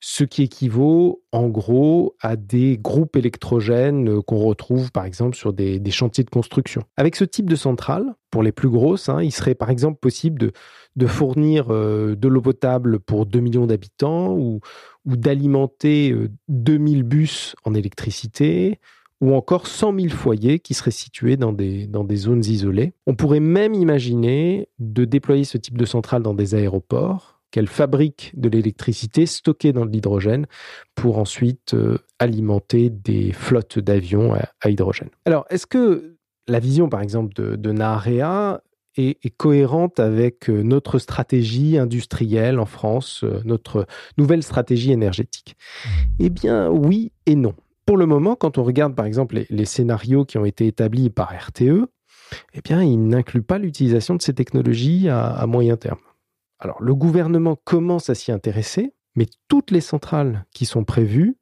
ce 0.00 0.24
qui 0.24 0.42
équivaut 0.42 1.22
en 1.32 1.48
gros 1.48 2.16
à 2.20 2.36
des 2.36 2.78
groupes 2.78 3.16
électrogènes 3.16 4.08
euh, 4.08 4.22
qu'on 4.22 4.38
retrouve 4.38 4.92
par 4.92 5.04
exemple 5.04 5.36
sur 5.36 5.52
des, 5.52 5.80
chantiers 5.90 6.24
de 6.24 6.30
construction. 6.30 6.82
Avec 6.96 7.16
ce 7.16 7.24
type 7.24 7.48
de 7.48 7.56
centrale, 7.56 8.14
pour 8.30 8.42
les 8.42 8.52
plus 8.52 8.68
grosses, 8.68 9.08
hein, 9.08 9.22
il 9.22 9.32
serait 9.32 9.54
par 9.54 9.70
exemple 9.70 9.98
possible 9.98 10.52
de, 10.96 11.06
fournir 11.06 11.66
euh, 11.70 12.14
de 12.14 12.28
l'eau 12.28 12.42
potable 12.42 13.00
pour 13.00 13.26
2 13.26 13.40
millions 13.40 13.66
d'habitants 13.66 14.32
ou, 14.32 14.60
d'alimenter 15.06 16.14
2000 16.48 16.98
euh, 16.98 17.02
bus 17.02 17.54
en 17.64 17.74
électricité 17.74 18.80
ou 19.20 19.34
encore 19.34 19.66
100 19.66 19.98
000 19.98 20.08
foyers 20.08 20.58
qui 20.58 20.74
seraient 20.74 20.90
situés 20.90 21.36
dans 21.36 21.52
des, 21.52 21.86
dans 21.86 22.04
des 22.04 22.16
zones 22.16 22.44
isolées. 22.44 22.92
On 23.06 23.14
pourrait 23.14 23.40
même 23.40 23.72
imaginer 23.72 24.68
de 24.78 25.04
déployer 25.04 25.44
ce 25.44 25.56
type 25.56 25.78
de 25.78 25.86
centrale 25.86 26.22
dans 26.22 26.34
des 26.34 26.54
aéroports 26.54 27.35
qu'elle 27.56 27.68
fabrique 27.68 28.32
de 28.36 28.50
l'électricité 28.50 29.24
stockée 29.24 29.72
dans 29.72 29.86
de 29.86 29.90
l'hydrogène 29.90 30.44
pour 30.94 31.16
ensuite 31.16 31.72
euh, 31.72 31.96
alimenter 32.18 32.90
des 32.90 33.32
flottes 33.32 33.78
d'avions 33.78 34.34
à, 34.34 34.68
hydrogène. 34.68 35.08
Alors, 35.24 35.46
est-ce 35.48 35.66
que 35.66 36.18
la 36.48 36.58
vision, 36.58 36.90
par 36.90 37.00
exemple, 37.00 37.32
de, 37.34 37.56
de 37.56 37.72
NAREA 37.72 38.60
est, 38.98 39.36
cohérente 39.38 40.00
avec 40.00 40.50
euh, 40.50 40.60
notre 40.60 40.98
stratégie 40.98 41.78
industrielle 41.78 42.60
en 42.60 42.66
France, 42.66 43.24
euh, 43.24 43.40
notre 43.46 43.86
nouvelle 44.18 44.42
stratégie 44.42 44.92
énergétique? 44.92 45.56
Eh 46.18 46.28
bien, 46.28 46.68
oui 46.68 47.10
et 47.24 47.36
non. 47.36 47.54
Pour 47.86 47.96
le 47.96 48.04
moment, 48.04 48.36
quand 48.36 48.58
on 48.58 48.64
regarde, 48.64 48.94
par 48.94 49.06
exemple, 49.06 49.42
les, 49.48 49.64
scénarios 49.64 50.26
qui 50.26 50.36
ont 50.36 50.44
été 50.44 50.66
établis 50.66 51.08
par 51.08 51.32
RTE, 51.32 51.86
eh 52.52 52.60
bien, 52.62 52.82
ils 52.82 53.02
n'incluent 53.02 53.40
pas 53.40 53.56
l'utilisation 53.56 54.14
de 54.14 54.20
ces 54.20 54.34
technologies 54.34 55.08
à 55.08 55.46
moyen 55.46 55.78
terme. 55.78 56.00
Alors, 56.58 56.82
le 56.82 56.94
gouvernement 56.94 57.56
commence 57.64 58.10
à 58.10 58.14
s'y 58.14 58.32
intéresser, 58.32 58.94
mais 59.14 59.26
toutes 59.48 59.70
les 59.70 59.80
centrales 59.80 60.46
qui 60.52 60.66
sont 60.66 60.84
prévues, 60.84 61.36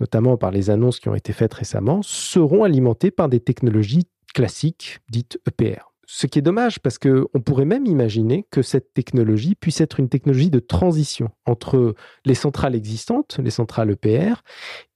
notamment 0.00 0.36
par 0.36 0.50
les 0.50 0.70
annonces 0.70 1.00
qui 1.00 1.08
ont 1.08 1.14
été 1.14 1.32
faites 1.32 1.54
récemment, 1.54 2.02
seront 2.02 2.64
alimentées 2.64 3.10
par 3.10 3.28
des 3.28 3.40
technologies 3.40 4.08
classiques 4.34 5.00
dites 5.10 5.40
EPR. 5.46 5.95
Ce 6.08 6.28
qui 6.28 6.38
est 6.38 6.42
dommage 6.42 6.78
parce 6.78 6.98
qu'on 6.98 7.40
pourrait 7.44 7.64
même 7.64 7.84
imaginer 7.84 8.46
que 8.50 8.62
cette 8.62 8.94
technologie 8.94 9.56
puisse 9.56 9.80
être 9.80 9.98
une 9.98 10.08
technologie 10.08 10.50
de 10.50 10.60
transition 10.60 11.30
entre 11.46 11.94
les 12.24 12.34
centrales 12.34 12.76
existantes, 12.76 13.40
les 13.42 13.50
centrales 13.50 13.90
EPR, 13.90 14.42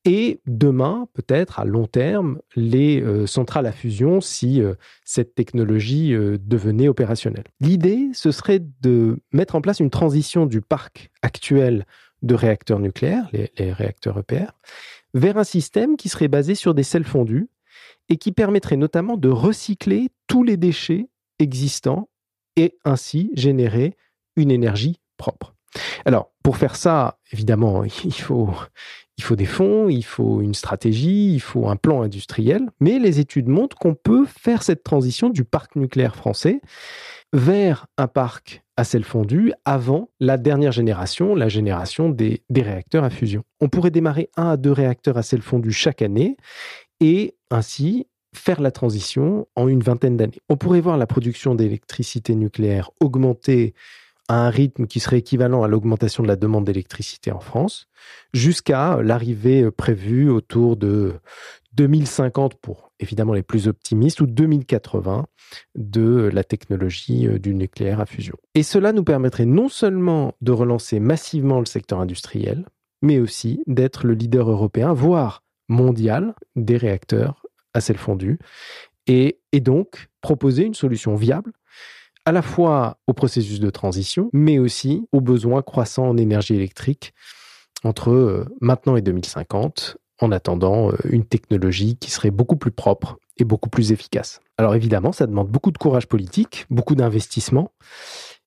et 0.05 0.41
demain, 0.47 1.09
peut-être 1.13 1.59
à 1.59 1.65
long 1.65 1.87
terme, 1.87 2.41
les 2.55 3.03
euh, 3.03 3.27
centrales 3.27 3.67
à 3.67 3.73
fusion 3.73 4.21
si 4.21 4.63
euh, 4.63 4.75
cette 5.05 5.35
technologie 5.35 6.15
euh, 6.15 6.39
devenait 6.41 6.89
opérationnelle. 6.89 7.45
L'idée, 7.61 8.09
ce 8.15 8.31
serait 8.31 8.63
de 8.81 9.19
mettre 9.33 9.57
en 9.57 9.61
place 9.61 9.81
une 9.81 9.91
transition 9.91 10.47
du 10.47 10.61
parc 10.61 11.11
actuel 11.23 11.87
de 12.23 12.35
réacteurs 12.35 12.79
nucléaires, 12.79 13.29
les, 13.33 13.51
les 13.59 13.73
réacteurs 13.73 14.19
EPR, 14.19 14.53
vers 15.13 15.37
un 15.39 15.45
système 15.45 15.97
qui 15.97 16.09
serait 16.09 16.29
basé 16.29 16.55
sur 16.55 16.73
des 16.73 16.85
sels 16.85 17.05
fondus 17.05 17.49
et 18.09 18.17
qui 18.17 18.33
permettrait 18.33 18.77
notamment 18.77 19.17
de 19.17 19.29
recycler 19.29 20.09
tous 20.27 20.43
les 20.43 20.57
déchets 20.57 21.09
existants 21.39 22.09
et 22.57 22.77
ainsi 22.85 23.31
générer 23.35 23.97
une 24.37 24.51
énergie 24.51 25.01
propre. 25.17 25.55
Alors, 26.05 26.33
pour 26.43 26.57
faire 26.57 26.77
ça, 26.77 27.19
évidemment, 27.33 27.85
il 28.05 28.13
faut, 28.13 28.51
il 29.19 29.25
faut 29.25 29.37
des 29.37 29.47
fonds, 29.47 29.89
il 29.89 30.03
faut 30.03 30.41
une 30.41 30.55
stratégie, 30.55 31.35
il 31.35 31.41
faut 31.41 31.69
un 31.69 31.77
plan 31.77 32.03
industriel, 32.03 32.69
mais 32.81 32.99
les 32.99 33.21
études 33.21 33.49
montrent 33.49 33.77
qu'on 33.77 33.95
peut 33.95 34.27
faire 34.27 34.63
cette 34.63 34.83
transition 34.83 35.29
du 35.29 35.45
parc 35.45 35.77
nucléaire 35.77 36.17
français 36.17 36.61
vers 37.33 37.87
un 37.97 38.09
parc 38.09 38.65
à 38.77 38.85
sel 38.85 39.05
fondu 39.05 39.53
avant 39.65 40.09
la 40.19 40.39
dernière 40.39 40.73
génération, 40.73 41.35
la 41.35 41.49
génération 41.49 42.09
des, 42.09 42.43
des 42.49 42.63
réacteurs 42.63 43.05
à 43.05 43.11
fusion. 43.11 43.45
On 43.61 43.69
pourrait 43.69 43.91
démarrer 43.91 44.31
un 44.37 44.49
à 44.49 44.57
deux 44.57 44.73
réacteurs 44.73 45.19
à 45.19 45.23
sel 45.23 45.43
fondu 45.43 45.71
chaque 45.71 46.03
année 46.03 46.37
et 47.01 47.35
ainsi 47.51 48.07
faire 48.35 48.61
la 48.61 48.71
transition 48.71 49.49
en 49.57 49.69
une 49.69 49.83
vingtaine 49.83 50.17
d'années. 50.17 50.41
On 50.49 50.57
pourrait 50.57 50.81
voir 50.81 50.97
la 50.97 51.07
production 51.07 51.55
d'électricité 51.55 52.35
nucléaire 52.35 52.91
augmenter 53.01 53.75
à 54.29 54.47
un 54.47 54.51
rythme 54.51 54.87
qui 54.87 55.01
serait 55.01 55.19
équivalent 55.19 55.65
à 55.65 55.69
l'augmentation 55.69 56.23
de 56.23 56.29
la 56.29 56.37
demande 56.37 56.65
d'électricité 56.65 57.33
en 57.33 57.41
France, 57.41 57.89
jusqu'à 58.33 59.03
l'arrivée 59.03 59.69
prévue 59.73 60.31
autour 60.31 60.77
de 60.77 61.15
2050 61.73 62.55
pour 62.55 62.93
évidemment 63.01 63.33
les 63.33 63.43
plus 63.43 63.67
optimistes 63.67 64.21
ou 64.21 64.27
2080 64.27 65.27
de 65.75 66.31
la 66.33 66.45
technologie 66.45 67.27
euh, 67.27 67.39
du 67.39 67.55
nucléaire 67.55 68.01
à 68.01 68.07
fusion. 68.07 68.37
Et 68.55 68.63
cela 68.63 68.93
nous 68.93 69.05
permettrait 69.05 69.47
non 69.47 69.69
seulement 69.69 70.35
de 70.41 70.53
relancer 70.53 71.01
massivement 71.01 71.59
le 71.59 71.67
secteur 71.67 72.01
industriel, 72.01 72.67
mais 73.03 73.19
aussi 73.19 73.63
d'être 73.67 74.07
le 74.07 74.15
leader 74.15 74.51
européen, 74.51 74.93
voire 74.93 75.43
mondial, 75.71 76.35
des 76.57 76.77
réacteurs 76.77 77.47
à 77.73 77.81
sel 77.81 77.97
fondu, 77.97 78.39
et, 79.07 79.41
et 79.53 79.61
donc 79.61 80.09
proposer 80.21 80.65
une 80.65 80.75
solution 80.75 81.15
viable 81.15 81.53
à 82.27 82.33
la 82.33 82.43
fois 82.43 82.99
au 83.07 83.15
processus 83.15 83.61
de 83.61 83.71
transition, 83.71 84.29
mais 84.33 84.59
aussi 84.59 85.07
aux 85.13 85.23
besoins 85.23 85.63
croissants 85.63 86.09
en 86.09 86.17
énergie 86.19 86.55
électrique 86.55 87.15
entre 87.83 88.11
euh, 88.11 88.45
maintenant 88.61 88.97
et 88.97 89.03
2050, 89.03 89.97
en 90.21 90.33
attendant 90.33 90.91
euh, 90.91 90.97
une 91.09 91.25
technologie 91.25 91.97
qui 91.97 92.11
serait 92.11 92.31
beaucoup 92.31 92.57
plus 92.57 92.73
propre 92.73 93.19
et 93.39 93.45
beaucoup 93.45 93.71
plus 93.71 93.91
efficace. 93.91 94.41
Alors 94.59 94.75
évidemment, 94.75 95.13
ça 95.13 95.27
demande 95.27 95.49
beaucoup 95.49 95.71
de 95.71 95.79
courage 95.79 96.07
politique, 96.07 96.67
beaucoup 96.69 96.95
d'investissement, 96.95 97.73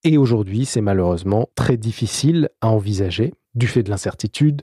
et 0.03 0.17
aujourd'hui, 0.17 0.65
c'est 0.65 0.81
malheureusement 0.81 1.49
très 1.55 1.77
difficile 1.77 2.49
à 2.61 2.69
envisager, 2.69 3.33
du 3.55 3.67
fait 3.67 3.83
de 3.83 3.89
l'incertitude, 3.89 4.61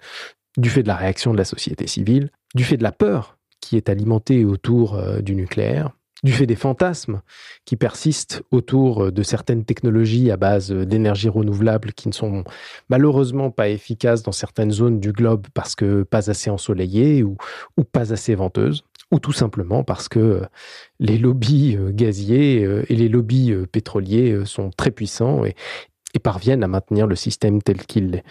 du 0.56 0.70
fait 0.70 0.82
de 0.82 0.88
la 0.88 0.96
réaction 0.96 1.32
de 1.32 1.38
la 1.38 1.44
société 1.44 1.86
civile, 1.86 2.30
du 2.54 2.64
fait 2.64 2.76
de 2.76 2.82
la 2.82 2.92
peur 2.92 3.38
qui 3.60 3.76
est 3.76 3.88
alimentée 3.88 4.44
autour 4.44 4.94
euh, 4.94 5.20
du 5.20 5.34
nucléaire, 5.34 5.90
du 6.22 6.32
fait 6.32 6.46
des 6.46 6.56
fantasmes 6.56 7.22
qui 7.64 7.76
persistent 7.76 8.42
autour 8.50 9.04
euh, 9.04 9.12
de 9.12 9.22
certaines 9.22 9.64
technologies 9.64 10.30
à 10.30 10.36
base 10.36 10.72
euh, 10.72 10.84
d'énergie 10.84 11.28
renouvelable 11.28 11.92
qui 11.92 12.08
ne 12.08 12.12
sont 12.12 12.44
malheureusement 12.88 13.50
pas 13.50 13.68
efficaces 13.68 14.22
dans 14.22 14.32
certaines 14.32 14.70
zones 14.70 15.00
du 15.00 15.12
globe 15.12 15.46
parce 15.54 15.74
que 15.74 16.02
pas 16.02 16.30
assez 16.30 16.50
ensoleillées 16.50 17.22
ou, 17.22 17.36
pas 17.92 18.12
assez 18.12 18.34
venteuses, 18.34 18.82
ou 19.10 19.18
tout 19.18 19.32
simplement 19.32 19.84
parce 19.84 20.08
que 20.08 20.42
les 21.00 21.18
lobbies 21.18 21.76
gaziers 21.90 22.60
et 22.88 22.94
les 22.94 23.08
lobbies 23.08 23.54
pétroliers 23.72 24.42
sont 24.44 24.70
très 24.70 24.90
puissants 24.90 25.44
et, 25.44 25.56
et 26.14 26.18
parviennent 26.18 26.64
à 26.64 26.68
maintenir 26.68 27.06
le 27.06 27.14
système 27.14 27.62
tel 27.62 27.78
qu'il 27.78 28.22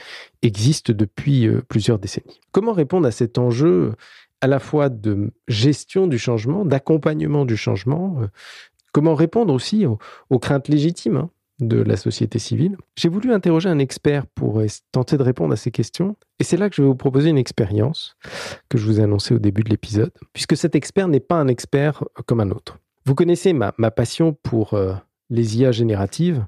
existe 0.41 0.91
depuis 0.91 1.49
plusieurs 1.67 1.99
décennies. 1.99 2.41
Comment 2.51 2.73
répondre 2.73 3.07
à 3.07 3.11
cet 3.11 3.37
enjeu 3.37 3.93
à 4.41 4.47
la 4.47 4.59
fois 4.59 4.89
de 4.89 5.31
gestion 5.47 6.07
du 6.07 6.17
changement, 6.17 6.65
d'accompagnement 6.65 7.45
du 7.45 7.57
changement, 7.57 8.17
euh, 8.21 8.27
comment 8.91 9.15
répondre 9.15 9.53
aussi 9.53 9.85
aux, 9.85 10.39
craintes 10.39 10.67
légitimes 10.67 11.17
hein, 11.17 11.29
de 11.59 11.81
la 11.81 11.97
société 11.97 12.39
civile? 12.39 12.77
J'ai 12.95 13.09
voulu 13.09 13.33
interroger 13.33 13.69
un 13.69 13.79
expert 13.79 14.25
pour 14.27 14.61
tenter 14.91 15.17
de 15.17 15.23
répondre 15.23 15.53
à 15.53 15.57
ces 15.57 15.71
questions, 15.71 16.15
et 16.39 16.43
c'est 16.43 16.57
là 16.57 16.69
que 16.69 16.75
je 16.75 16.81
vais 16.81 16.87
vous 16.87 16.95
proposer 16.95 17.29
une 17.29 17.37
expérience 17.37 18.15
que 18.69 18.77
je 18.77 18.85
vous 18.85 18.99
ai 18.99 19.03
annoncée 19.03 19.33
au 19.33 19.39
début 19.39 19.63
de 19.63 19.69
l'épisode, 19.69 20.11
puisque 20.33 20.55
cet 20.55 20.75
expert 20.75 21.07
n'est 21.07 21.19
pas 21.19 21.35
un 21.35 21.47
expert 21.47 22.03
comme 22.25 22.39
un 22.39 22.51
autre. 22.51 22.77
Vous 23.05 23.15
connaissez 23.15 23.53
ma, 23.53 23.71
passion 23.71 24.33
pour 24.43 24.73
euh, 24.73 24.93
les 25.29 25.57
IA 25.57 25.71
génératives, 25.71 26.45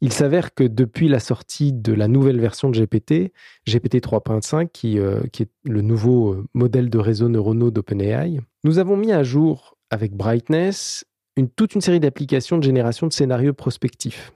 il 0.00 0.12
s'avère 0.12 0.54
que 0.54 0.64
depuis 0.64 1.08
la 1.08 1.20
sortie 1.20 1.72
de 1.72 1.92
la 1.92 2.08
nouvelle 2.08 2.40
version 2.40 2.70
de 2.70 2.78
GPT, 2.78 3.32
GPT 3.68 3.96
3.5, 3.96 4.68
qui, 4.72 4.98
euh, 4.98 5.20
qui, 5.32 5.44
est 5.44 5.50
le 5.64 5.80
nouveau 5.80 6.32
euh, 6.32 6.46
modèle 6.54 6.90
de 6.90 6.98
réseau 6.98 7.28
neuronaux 7.28 7.70
d'OpenAI, 7.70 8.40
nous 8.64 8.78
avons 8.78 8.96
mis 8.96 9.12
à 9.12 9.22
jour 9.22 9.76
avec 9.90 10.12
Brightness 10.12 11.04
une, 11.36 11.48
toute 11.48 11.74
une 11.74 11.80
série 11.80 12.00
d'applications 12.00 12.58
de 12.58 12.64
génération 12.64 13.06
de 13.06 13.12
scénarios 13.12 13.54
prospectifs. 13.54 14.32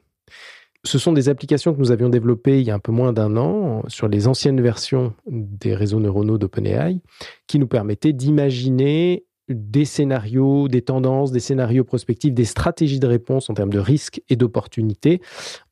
Ce 0.85 0.99
sont 0.99 1.13
des 1.13 1.29
applications 1.29 1.75
que 1.75 1.81
nous 1.81 1.91
avions 1.91 2.09
développées 2.09 2.61
il 2.61 2.67
y 2.67 2.71
a 2.71 2.75
un 2.75 2.79
peu 2.79 2.93
moins 2.93 3.13
d'un 3.13 3.37
an 3.37 3.83
sur 3.89 4.07
les 4.07 4.29
anciennes 4.29 4.61
versions 4.61 5.15
des 5.27 5.75
réseaux 5.75 5.99
neuronaux 5.99 6.39
d'OpenAI, 6.39 7.01
qui 7.49 7.59
nous 7.59 7.67
permettaient 7.67 8.13
d'imaginer 8.13 9.26
des 9.49 9.85
scénarios, 9.85 10.69
des 10.69 10.83
tendances, 10.83 11.33
des 11.33 11.41
scénarios 11.41 11.85
prospectifs, 11.85 12.35
des 12.35 12.45
stratégies 12.45 13.01
de 13.01 13.07
réponse 13.07 13.49
en 13.51 13.55
termes 13.55 13.73
de 13.73 13.79
risques 13.79 14.23
et 14.29 14.37
d'opportunités 14.37 15.21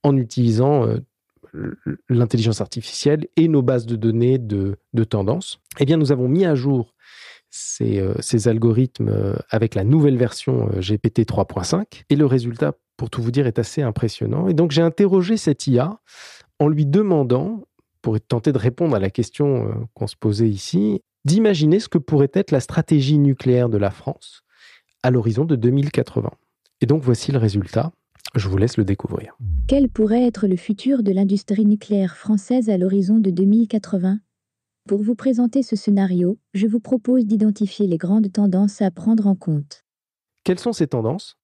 en 0.02 0.16
utilisant 0.16 0.86
euh, 0.86 0.98
l'intelligence 2.08 2.60
artificielle 2.60 3.28
et 3.36 3.48
nos 3.48 3.62
bases 3.62 3.86
de 3.86 3.96
données 3.96 4.38
de, 4.38 4.76
de 4.92 5.04
tendances. 5.04 5.60
Eh 5.78 5.84
bien, 5.84 5.96
nous 5.96 6.12
avons 6.12 6.28
mis 6.28 6.44
à 6.44 6.54
jour 6.54 6.94
ces, 7.50 8.00
euh, 8.00 8.14
ces 8.20 8.48
algorithmes 8.48 9.08
euh, 9.08 9.36
avec 9.50 9.74
la 9.74 9.84
nouvelle 9.84 10.16
version 10.16 10.68
GPT 10.78 11.20
3.5 11.20 12.04
et 12.10 12.16
le 12.16 12.26
résultat, 12.26 12.74
pour 12.96 13.10
tout 13.10 13.22
vous 13.22 13.30
dire, 13.30 13.46
est 13.46 13.58
assez 13.58 13.82
impressionnant. 13.82 14.48
Et 14.48 14.54
donc, 14.54 14.72
j'ai 14.72 14.82
interrogé 14.82 15.36
cette 15.36 15.66
IA 15.66 16.00
en 16.58 16.68
lui 16.68 16.86
demandant, 16.86 17.64
pour 18.02 18.20
tenter 18.20 18.52
de 18.52 18.58
répondre 18.58 18.94
à 18.94 19.00
la 19.00 19.10
question 19.10 19.88
qu'on 19.94 20.06
se 20.06 20.14
posait 20.14 20.48
ici, 20.48 21.00
d'imaginer 21.24 21.80
ce 21.80 21.88
que 21.88 21.98
pourrait 21.98 22.30
être 22.34 22.50
la 22.50 22.60
stratégie 22.60 23.18
nucléaire 23.18 23.68
de 23.68 23.78
la 23.78 23.90
France 23.90 24.42
à 25.02 25.10
l'horizon 25.10 25.44
de 25.44 25.54
2080. 25.54 26.30
Et 26.80 26.86
donc 26.86 27.02
voici 27.02 27.30
le 27.30 27.38
résultat. 27.38 27.92
Je 28.34 28.48
vous 28.48 28.56
laisse 28.56 28.78
le 28.78 28.84
découvrir. 28.84 29.36
Quel 29.68 29.88
pourrait 29.88 30.26
être 30.26 30.46
le 30.46 30.56
futur 30.56 31.02
de 31.02 31.12
l'industrie 31.12 31.66
nucléaire 31.66 32.16
française 32.16 32.68
à 32.70 32.78
l'horizon 32.78 33.18
de 33.18 33.30
2080 33.30 34.18
Pour 34.88 35.02
vous 35.02 35.14
présenter 35.14 35.62
ce 35.62 35.76
scénario, 35.76 36.38
je 36.52 36.66
vous 36.66 36.80
propose 36.80 37.26
d'identifier 37.26 37.86
les 37.86 37.98
grandes 37.98 38.32
tendances 38.32 38.82
à 38.82 38.90
prendre 38.90 39.26
en 39.26 39.36
compte. 39.36 39.84
Quelles 40.42 40.58
sont 40.58 40.72
ces 40.72 40.88
tendances? 40.88 41.36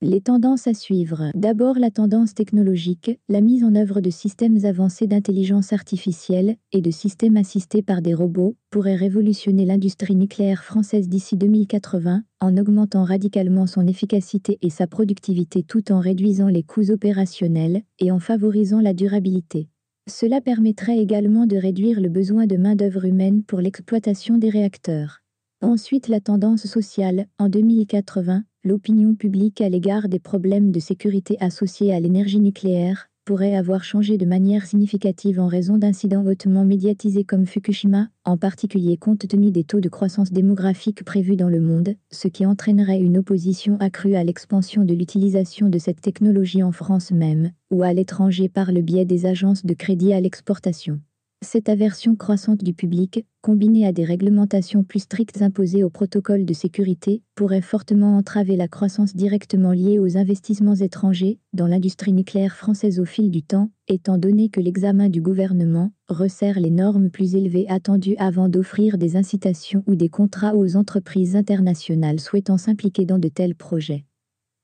Les 0.00 0.20
tendances 0.20 0.66
à 0.66 0.74
suivre. 0.74 1.30
D'abord 1.34 1.78
la 1.78 1.90
tendance 1.90 2.34
technologique, 2.34 3.18
la 3.28 3.40
mise 3.40 3.64
en 3.64 3.74
œuvre 3.74 4.00
de 4.00 4.10
systèmes 4.10 4.64
avancés 4.64 5.06
d'intelligence 5.06 5.72
artificielle 5.72 6.56
et 6.72 6.82
de 6.82 6.90
systèmes 6.90 7.36
assistés 7.36 7.82
par 7.82 8.02
des 8.02 8.14
robots 8.14 8.56
pourrait 8.70 8.96
révolutionner 8.96 9.64
l'industrie 9.64 10.16
nucléaire 10.16 10.64
française 10.64 11.08
d'ici 11.08 11.36
2080 11.36 12.22
en 12.40 12.56
augmentant 12.56 13.04
radicalement 13.04 13.66
son 13.66 13.86
efficacité 13.86 14.58
et 14.60 14.70
sa 14.70 14.86
productivité 14.86 15.62
tout 15.62 15.90
en 15.90 16.00
réduisant 16.00 16.48
les 16.48 16.62
coûts 16.62 16.90
opérationnels 16.90 17.82
et 17.98 18.10
en 18.10 18.18
favorisant 18.18 18.80
la 18.80 18.92
durabilité. 18.92 19.68
Cela 20.06 20.42
permettrait 20.42 20.98
également 20.98 21.46
de 21.46 21.56
réduire 21.56 22.00
le 22.00 22.10
besoin 22.10 22.46
de 22.46 22.56
main-d'œuvre 22.56 23.06
humaine 23.06 23.42
pour 23.42 23.60
l'exploitation 23.60 24.36
des 24.36 24.50
réacteurs. 24.50 25.20
Ensuite, 25.62 26.08
la 26.08 26.20
tendance 26.20 26.66
sociale. 26.66 27.26
En 27.38 27.48
2080, 27.48 28.44
l'opinion 28.64 29.14
publique 29.14 29.60
à 29.60 29.68
l'égard 29.68 30.08
des 30.08 30.18
problèmes 30.18 30.72
de 30.72 30.80
sécurité 30.80 31.36
associés 31.40 31.92
à 31.92 32.00
l'énergie 32.00 32.40
nucléaire 32.40 33.10
pourrait 33.24 33.56
avoir 33.56 33.84
changé 33.84 34.18
de 34.18 34.26
manière 34.26 34.66
significative 34.66 35.40
en 35.40 35.48
raison 35.48 35.78
d'incidents 35.78 36.26
hautement 36.26 36.64
médiatisés 36.64 37.24
comme 37.24 37.46
Fukushima, 37.46 38.08
en 38.24 38.36
particulier 38.36 38.96
compte 38.98 39.26
tenu 39.26 39.50
des 39.50 39.64
taux 39.64 39.80
de 39.80 39.88
croissance 39.88 40.30
démographique 40.30 41.04
prévus 41.04 41.36
dans 41.36 41.48
le 41.48 41.60
monde, 41.60 41.94
ce 42.10 42.28
qui 42.28 42.44
entraînerait 42.44 43.00
une 43.00 43.18
opposition 43.18 43.78
accrue 43.80 44.14
à 44.14 44.24
l'expansion 44.24 44.84
de 44.84 44.94
l'utilisation 44.94 45.68
de 45.68 45.78
cette 45.78 46.02
technologie 46.02 46.62
en 46.62 46.72
France 46.72 47.12
même, 47.12 47.50
ou 47.70 47.82
à 47.82 47.94
l'étranger 47.94 48.50
par 48.50 48.72
le 48.72 48.82
biais 48.82 49.06
des 49.06 49.24
agences 49.24 49.64
de 49.64 49.74
crédit 49.74 50.12
à 50.12 50.20
l'exportation. 50.20 51.00
Cette 51.44 51.68
aversion 51.68 52.16
croissante 52.16 52.64
du 52.64 52.72
public, 52.72 53.26
combinée 53.42 53.86
à 53.86 53.92
des 53.92 54.04
réglementations 54.04 54.82
plus 54.82 55.00
strictes 55.00 55.42
imposées 55.42 55.84
au 55.84 55.90
protocole 55.90 56.46
de 56.46 56.54
sécurité, 56.54 57.22
pourrait 57.34 57.60
fortement 57.60 58.16
entraver 58.16 58.56
la 58.56 58.66
croissance 58.66 59.14
directement 59.14 59.72
liée 59.72 59.98
aux 59.98 60.16
investissements 60.16 60.74
étrangers 60.74 61.38
dans 61.52 61.66
l'industrie 61.66 62.14
nucléaire 62.14 62.56
française 62.56 62.98
au 62.98 63.04
fil 63.04 63.30
du 63.30 63.42
temps, 63.42 63.70
étant 63.88 64.16
donné 64.16 64.48
que 64.48 64.60
l'examen 64.60 65.10
du 65.10 65.20
gouvernement 65.20 65.92
resserre 66.08 66.58
les 66.58 66.70
normes 66.70 67.10
plus 67.10 67.36
élevées 67.36 67.66
attendues 67.68 68.16
avant 68.16 68.48
d'offrir 68.48 68.96
des 68.96 69.16
incitations 69.16 69.84
ou 69.86 69.96
des 69.96 70.08
contrats 70.08 70.56
aux 70.56 70.76
entreprises 70.76 71.36
internationales 71.36 72.20
souhaitant 72.20 72.56
s'impliquer 72.56 73.04
dans 73.04 73.18
de 73.18 73.28
tels 73.28 73.54
projets. 73.54 74.06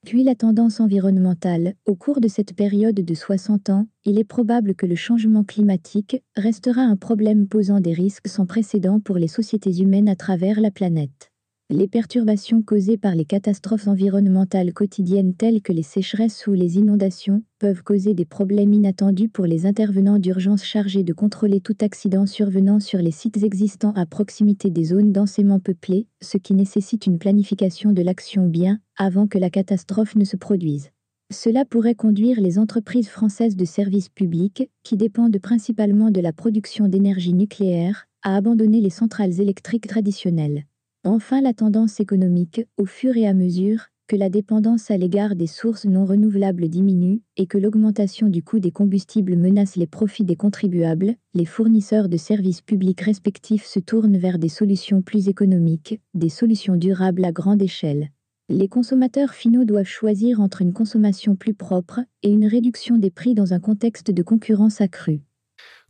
Puis 0.07 0.25
la 0.25 0.35
tendance 0.35 0.81
environnementale. 0.81 1.75
Au 1.87 1.95
cours 1.95 2.21
de 2.21 2.29
cette 2.29 2.57
période 2.57 2.95
de 2.95 3.15
60 3.15 3.69
ans, 3.69 3.87
il 4.05 4.19
est 4.19 4.25
probable 4.25 4.75
que 4.75 4.87
le 4.87 4.97
changement 4.97 5.45
climatique 5.45 6.23
restera 6.37 6.81
un 6.81 6.97
problème 6.97 7.47
posant 7.47 7.81
des 7.81 7.93
risques 7.93 8.29
sans 8.29 8.47
précédent 8.47 9.01
pour 9.01 9.19
les 9.19 9.29
sociétés 9.29 9.79
humaines 9.79 10.09
à 10.09 10.17
travers 10.17 10.61
la 10.61 10.71
planète. 10.71 11.30
Les 11.73 11.87
perturbations 11.87 12.63
causées 12.63 12.99
par 12.99 13.15
les 13.15 13.25
catastrophes 13.25 13.87
environnementales 13.87 14.73
quotidiennes 14.73 15.35
telles 15.35 15.63
que 15.63 15.73
les 15.73 15.85
sécheresses 15.85 16.49
ou 16.49 16.53
les 16.53 16.79
inondations 16.79 17.45
peuvent 17.61 17.85
causer 17.85 18.13
des 18.13 18.25
problèmes 18.25 18.73
inattendus 18.73 19.29
pour 19.29 19.47
les 19.47 19.67
intervenants 19.67 20.19
d'urgence 20.19 20.65
chargés 20.65 21.05
de 21.05 21.13
contrôler 21.13 21.61
tout 21.61 21.77
accident 21.81 22.27
survenant 22.27 22.81
sur 22.81 22.99
les 22.99 23.13
sites 23.13 23.45
existants 23.45 23.93
à 23.93 24.05
proximité 24.05 24.69
des 24.69 24.83
zones 24.83 25.13
densément 25.13 25.61
peuplées, 25.61 26.09
ce 26.21 26.39
qui 26.39 26.55
nécessite 26.55 27.07
une 27.07 27.21
planification 27.21 27.93
de 27.93 28.03
l'action 28.03 28.49
bien 28.49 28.81
avant 28.97 29.29
que 29.29 29.39
la 29.39 29.49
catastrophe 29.49 30.17
ne 30.17 30.25
se 30.25 30.37
produise. 30.37 30.91
Cela 31.33 31.65
pourrait 31.65 31.95
conduire 31.95 32.41
les 32.41 32.59
entreprises 32.59 33.09
françaises 33.09 33.55
de 33.55 33.65
services 33.65 34.09
publics, 34.09 34.69
qui 34.83 34.97
dépendent 34.97 35.39
principalement 35.39 36.11
de 36.11 36.21
la 36.21 36.33
production 36.33 36.89
d'énergie 36.89 37.33
nucléaire, 37.33 38.09
à 38.25 38.35
abandonner 38.35 38.81
les 38.81 38.91
centrales 38.91 39.41
électriques 39.41 39.87
traditionnelles. 39.87 40.65
Enfin, 41.05 41.41
la 41.41 41.55
tendance 41.55 41.99
économique, 41.99 42.61
au 42.77 42.85
fur 42.85 43.17
et 43.17 43.27
à 43.27 43.33
mesure 43.33 43.87
que 44.07 44.17
la 44.17 44.29
dépendance 44.29 44.91
à 44.91 44.99
l'égard 44.99 45.35
des 45.35 45.47
sources 45.47 45.87
non 45.87 46.05
renouvelables 46.05 46.69
diminue 46.69 47.23
et 47.39 47.47
que 47.47 47.57
l'augmentation 47.57 48.27
du 48.27 48.43
coût 48.43 48.59
des 48.59 48.71
combustibles 48.71 49.37
menace 49.37 49.77
les 49.77 49.87
profits 49.87 50.25
des 50.25 50.37
contribuables, 50.37 51.15
les 51.33 51.47
fournisseurs 51.47 52.11
de 52.11 52.19
services 52.19 52.61
publics 52.61 53.01
respectifs 53.01 53.65
se 53.65 53.79
tournent 53.79 54.19
vers 54.19 54.39
des 54.39 54.51
solutions 54.51 55.01
plus 55.01 55.29
économiques, 55.29 56.03
des 56.13 56.29
solutions 56.29 56.77
durables 56.77 57.25
à 57.25 57.33
grande 57.33 57.63
échelle. 57.63 58.11
Les 58.51 58.69
consommateurs 58.69 59.33
finaux 59.33 59.65
doivent 59.65 59.85
choisir 59.87 60.41
entre 60.41 60.61
une 60.61 60.75
consommation 60.75 61.35
plus 61.35 61.55
propre 61.55 62.01
et 62.23 62.31
une 62.31 62.47
réduction 62.47 62.99
des 62.99 63.11
prix 63.11 63.35
dans 63.35 63.55
un 63.55 63.61
contexte 63.61 64.11
de 64.11 64.23
concurrence 64.23 64.83
accrue. 64.83 65.23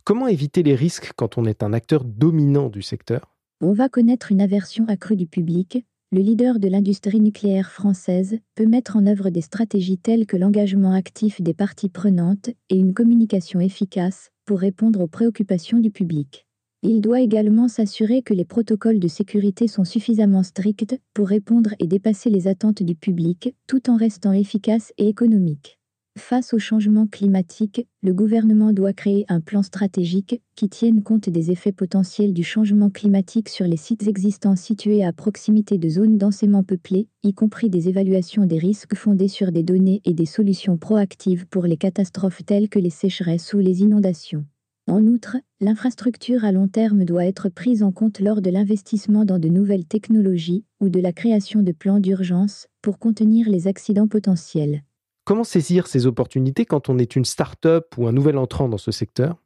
Comment 0.05 0.27
éviter 0.27 0.63
les 0.63 0.75
risques 0.75 1.11
quand 1.17 1.37
on 1.37 1.43
est 1.43 1.63
un 1.63 1.73
acteur 1.73 2.05
dominant 2.05 2.69
du 2.69 2.81
secteur? 2.81 3.35
On 3.61 3.73
va 3.73 3.89
connaître 3.89 4.31
une 4.31 4.41
aversion 4.41 4.85
accrue 4.87 5.15
du 5.15 5.27
public, 5.27 5.85
le 6.11 6.21
leader 6.21 6.59
de 6.59 6.67
l'industrie 6.67 7.21
nucléaire 7.21 7.71
française 7.71 8.39
peut 8.55 8.65
mettre 8.65 8.97
en 8.97 9.05
œuvre 9.05 9.29
des 9.29 9.41
stratégies 9.41 9.99
telles 9.99 10.25
que 10.25 10.35
l'engagement 10.35 10.93
actif 10.93 11.41
des 11.41 11.53
parties 11.53 11.87
prenantes 11.87 12.49
et 12.69 12.75
une 12.75 12.95
communication 12.95 13.59
efficace 13.59 14.31
pour 14.45 14.59
répondre 14.59 14.99
aux 14.99 15.07
préoccupations 15.07 15.77
du 15.77 15.91
public. 15.91 16.47
Il 16.81 17.01
doit 17.01 17.21
également 17.21 17.67
s'assurer 17.67 18.23
que 18.23 18.33
les 18.33 18.45
protocoles 18.45 18.99
de 18.99 19.07
sécurité 19.07 19.67
sont 19.67 19.85
suffisamment 19.85 20.41
stricts 20.41 20.99
pour 21.13 21.27
répondre 21.27 21.75
et 21.79 21.85
dépasser 21.85 22.31
les 22.31 22.47
attentes 22.47 22.81
du 22.81 22.95
public 22.95 23.55
tout 23.67 23.91
en 23.91 23.95
restant 23.95 24.33
efficace 24.33 24.91
et 24.97 25.07
économique. 25.07 25.80
Face 26.17 26.53
au 26.53 26.59
changement 26.59 27.07
climatique, 27.07 27.87
le 28.03 28.13
gouvernement 28.13 28.73
doit 28.73 28.91
créer 28.91 29.23
un 29.29 29.39
plan 29.39 29.63
stratégique 29.63 30.41
qui 30.57 30.67
tienne 30.67 31.03
compte 31.03 31.29
des 31.29 31.51
effets 31.51 31.71
potentiels 31.71 32.33
du 32.33 32.43
changement 32.43 32.89
climatique 32.89 33.47
sur 33.47 33.65
les 33.65 33.77
sites 33.77 34.07
existants 34.07 34.57
situés 34.57 35.05
à 35.05 35.13
proximité 35.13 35.77
de 35.77 35.87
zones 35.87 36.17
densément 36.17 36.63
peuplées, 36.63 37.07
y 37.23 37.33
compris 37.33 37.69
des 37.69 37.87
évaluations 37.87 38.45
des 38.45 38.57
risques 38.57 38.95
fondées 38.95 39.29
sur 39.29 39.53
des 39.53 39.63
données 39.63 40.01
et 40.03 40.13
des 40.13 40.25
solutions 40.25 40.77
proactives 40.77 41.47
pour 41.47 41.63
les 41.63 41.77
catastrophes 41.77 42.43
telles 42.45 42.67
que 42.67 42.79
les 42.79 42.89
sécheresses 42.89 43.53
ou 43.53 43.59
les 43.59 43.81
inondations. 43.81 44.45
En 44.87 45.07
outre, 45.07 45.37
l'infrastructure 45.61 46.43
à 46.43 46.51
long 46.51 46.67
terme 46.67 47.05
doit 47.05 47.25
être 47.25 47.47
prise 47.47 47.83
en 47.83 47.93
compte 47.93 48.19
lors 48.19 48.41
de 48.41 48.49
l'investissement 48.49 49.23
dans 49.23 49.39
de 49.39 49.47
nouvelles 49.47 49.85
technologies 49.85 50.65
ou 50.81 50.89
de 50.89 50.99
la 50.99 51.13
création 51.13 51.61
de 51.61 51.71
plans 51.71 52.01
d'urgence 52.01 52.67
pour 52.81 52.99
contenir 52.99 53.47
les 53.47 53.67
accidents 53.67 54.09
potentiels. 54.09 54.83
Comment 55.31 55.45
saisir 55.45 55.87
ces 55.87 56.07
opportunités 56.07 56.65
quand 56.65 56.89
on 56.89 56.97
est 56.97 57.15
une 57.15 57.23
start-up 57.23 57.97
ou 57.97 58.05
un 58.05 58.11
nouvel 58.11 58.37
entrant 58.37 58.67
dans 58.67 58.77
ce 58.77 58.91
secteur? 58.91 59.41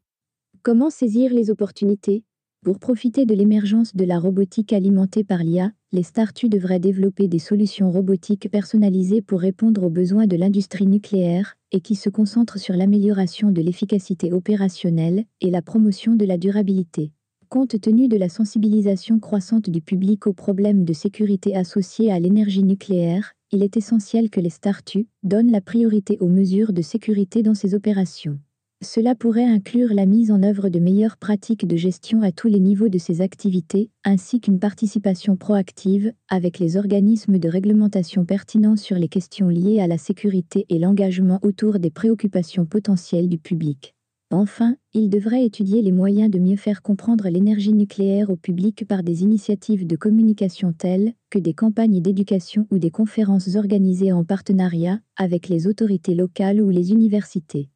Comment 0.63 0.89
saisir 0.89 1.31
les 1.31 1.51
opportunités? 1.51 2.23
Pour 2.63 2.79
profiter 2.79 3.27
de 3.27 3.35
l'émergence 3.35 3.95
de 3.95 4.03
la 4.03 4.17
robotique 4.17 4.73
alimentée 4.73 5.23
par 5.23 5.43
l'IA, 5.43 5.73
les 5.91 6.01
startups 6.01 6.49
devraient 6.49 6.79
développer 6.79 7.27
des 7.27 7.37
solutions 7.37 7.91
robotiques 7.91 8.49
personnalisées 8.49 9.21
pour 9.21 9.41
répondre 9.41 9.83
aux 9.83 9.91
besoins 9.91 10.25
de 10.25 10.35
l'industrie 10.35 10.87
nucléaire 10.87 11.55
et 11.71 11.81
qui 11.81 11.93
se 11.93 12.09
concentrent 12.09 12.57
sur 12.57 12.73
l'amélioration 12.73 13.51
de 13.51 13.61
l'efficacité 13.61 14.33
opérationnelle 14.33 15.25
et 15.39 15.51
la 15.51 15.61
promotion 15.61 16.15
de 16.15 16.25
la 16.25 16.39
durabilité. 16.39 17.11
Compte 17.47 17.79
tenu 17.79 18.07
de 18.07 18.17
la 18.17 18.29
sensibilisation 18.29 19.19
croissante 19.19 19.69
du 19.69 19.81
public 19.81 20.25
aux 20.25 20.33
problèmes 20.33 20.83
de 20.83 20.93
sécurité 20.93 21.55
associés 21.55 22.11
à 22.11 22.19
l'énergie 22.19 22.63
nucléaire, 22.63 23.34
il 23.51 23.63
est 23.63 23.77
essentiel 23.77 24.29
que 24.29 24.39
les 24.39 24.49
start-up 24.49 25.05
donnent 25.23 25.51
la 25.51 25.61
priorité 25.61 26.17
aux 26.19 26.27
mesures 26.27 26.73
de 26.73 26.81
sécurité 26.81 27.43
dans 27.43 27.53
ces 27.53 27.73
opérations. 27.75 28.39
Cela 28.83 29.15
pourrait 29.15 29.45
inclure 29.45 29.93
la 29.93 30.05
mise 30.05 30.31
en 30.31 30.43
œuvre 30.43 30.69
de 30.69 30.79
meilleures 30.79 31.17
pratiques 31.17 31.65
de 31.65 31.77
gestion 31.77 32.21
à 32.21 32.31
tous 32.31 32.49
les 32.49 32.59
niveaux 32.59 32.89
de 32.89 32.97
ces 32.97 33.21
activités, 33.21 33.89
ainsi 34.03 34.41
qu'une 34.41 34.59
participation 34.59 35.37
proactive 35.37 36.11
avec 36.29 36.59
les 36.59 36.75
organismes 36.75 37.39
de 37.39 37.49
réglementation 37.49 38.25
pertinents 38.25 38.75
sur 38.75 38.97
les 38.97 39.07
questions 39.07 39.47
liées 39.47 39.79
à 39.79 39.87
la 39.87 39.97
sécurité 39.97 40.65
et 40.69 40.77
l'engagement 40.77 41.39
autour 41.41 41.79
des 41.79 41.89
préoccupations 41.89 42.65
potentielles 42.65 43.29
du 43.29 43.37
public. 43.37 43.94
Enfin, 44.31 44.75
il 44.93 45.09
devrait 45.09 45.45
étudier 45.45 45.81
les 45.81 45.91
moyens 45.91 46.31
de 46.31 46.39
mieux 46.39 46.57
faire 46.57 46.81
comprendre 46.81 47.29
l'énergie 47.29 47.73
nucléaire 47.73 48.29
au 48.29 48.35
public 48.35 48.85
par 48.87 49.03
des 49.03 49.23
initiatives 49.23 49.85
de 49.85 49.95
communication 49.95 50.73
telles 50.73 51.13
que 51.29 51.39
des 51.39 51.53
campagnes 51.53 52.01
d'éducation 52.01 52.67
ou 52.71 52.79
des 52.79 52.91
conférences 52.91 53.55
organisées 53.55 54.11
en 54.11 54.23
partenariat 54.23 54.99
avec 55.15 55.47
les 55.47 55.67
autorités 55.67 56.15
locales 56.15 56.61
ou 56.61 56.69
les 56.69 56.91
universités. 56.91 57.69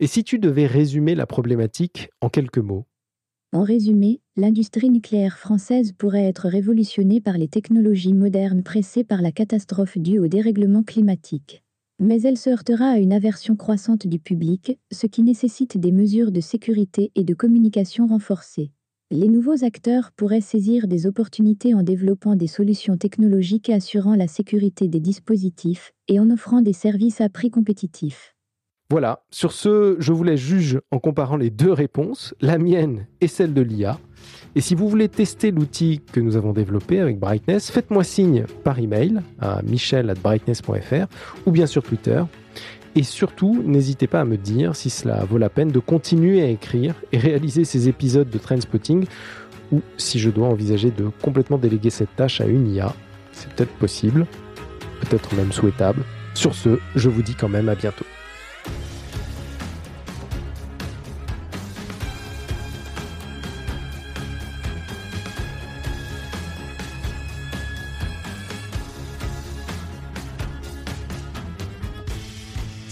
Et 0.00 0.06
si 0.06 0.24
tu 0.24 0.38
devais 0.38 0.66
résumer 0.66 1.14
la 1.14 1.26
problématique 1.26 2.10
en 2.20 2.28
quelques 2.28 2.58
mots? 2.58 2.86
En 3.52 3.62
résumé, 3.62 4.20
l'industrie 4.36 4.90
nucléaire 4.90 5.38
française 5.38 5.92
pourrait 5.92 6.24
être 6.24 6.48
révolutionnée 6.48 7.20
par 7.20 7.38
les 7.38 7.46
technologies 7.48 8.12
modernes 8.12 8.64
pressées 8.64 9.04
par 9.04 9.22
la 9.22 9.30
catastrophe 9.30 9.96
due 9.96 10.18
au 10.18 10.26
dérèglement 10.26 10.82
climatique. 10.82 11.63
Mais 12.00 12.20
elle 12.22 12.36
se 12.36 12.50
heurtera 12.50 12.86
à 12.90 12.98
une 12.98 13.12
aversion 13.12 13.54
croissante 13.54 14.06
du 14.06 14.18
public, 14.18 14.78
ce 14.92 15.06
qui 15.06 15.22
nécessite 15.22 15.78
des 15.78 15.92
mesures 15.92 16.32
de 16.32 16.40
sécurité 16.40 17.12
et 17.14 17.22
de 17.22 17.34
communication 17.34 18.06
renforcées. 18.06 18.72
Les 19.10 19.28
nouveaux 19.28 19.64
acteurs 19.64 20.10
pourraient 20.12 20.40
saisir 20.40 20.88
des 20.88 21.06
opportunités 21.06 21.72
en 21.72 21.82
développant 21.82 22.34
des 22.34 22.48
solutions 22.48 22.96
technologiques 22.96 23.70
assurant 23.70 24.16
la 24.16 24.26
sécurité 24.26 24.88
des 24.88 24.98
dispositifs 24.98 25.92
et 26.08 26.18
en 26.18 26.30
offrant 26.30 26.62
des 26.62 26.72
services 26.72 27.20
à 27.20 27.28
prix 27.28 27.50
compétitifs. 27.50 28.33
Voilà, 28.90 29.24
sur 29.30 29.52
ce, 29.52 29.96
je 29.98 30.12
vous 30.12 30.24
laisse 30.24 30.40
juge 30.40 30.78
en 30.90 30.98
comparant 30.98 31.36
les 31.36 31.48
deux 31.48 31.72
réponses, 31.72 32.34
la 32.42 32.58
mienne 32.58 33.06
et 33.22 33.28
celle 33.28 33.54
de 33.54 33.62
l'IA. 33.62 33.98
Et 34.56 34.60
si 34.60 34.74
vous 34.74 34.88
voulez 34.88 35.08
tester 35.08 35.50
l'outil 35.50 36.02
que 36.12 36.20
nous 36.20 36.36
avons 36.36 36.52
développé 36.52 37.00
avec 37.00 37.18
Brightness, 37.18 37.70
faites-moi 37.70 38.04
signe 38.04 38.44
par 38.62 38.78
email 38.78 39.20
à 39.40 39.62
michel@brightness.fr 39.62 41.06
ou 41.46 41.50
bien 41.50 41.66
sur 41.66 41.82
Twitter. 41.82 42.22
Et 42.94 43.02
surtout, 43.02 43.62
n'hésitez 43.64 44.06
pas 44.06 44.20
à 44.20 44.24
me 44.24 44.36
dire 44.36 44.76
si 44.76 44.90
cela 44.90 45.24
vaut 45.24 45.38
la 45.38 45.48
peine 45.48 45.72
de 45.72 45.80
continuer 45.80 46.42
à 46.42 46.46
écrire 46.46 46.94
et 47.10 47.18
réaliser 47.18 47.64
ces 47.64 47.88
épisodes 47.88 48.28
de 48.28 48.38
Trendspotting 48.38 49.06
ou 49.72 49.80
si 49.96 50.18
je 50.18 50.28
dois 50.28 50.48
envisager 50.48 50.90
de 50.90 51.08
complètement 51.22 51.58
déléguer 51.58 51.90
cette 51.90 52.14
tâche 52.16 52.42
à 52.42 52.46
une 52.46 52.68
IA. 52.68 52.94
C'est 53.32 53.48
peut-être 53.54 53.72
possible, 53.78 54.26
peut-être 55.00 55.34
même 55.34 55.52
souhaitable. 55.52 56.02
Sur 56.34 56.54
ce, 56.54 56.78
je 56.94 57.08
vous 57.08 57.22
dis 57.22 57.34
quand 57.34 57.48
même 57.48 57.68
à 57.68 57.74
bientôt. 57.74 58.04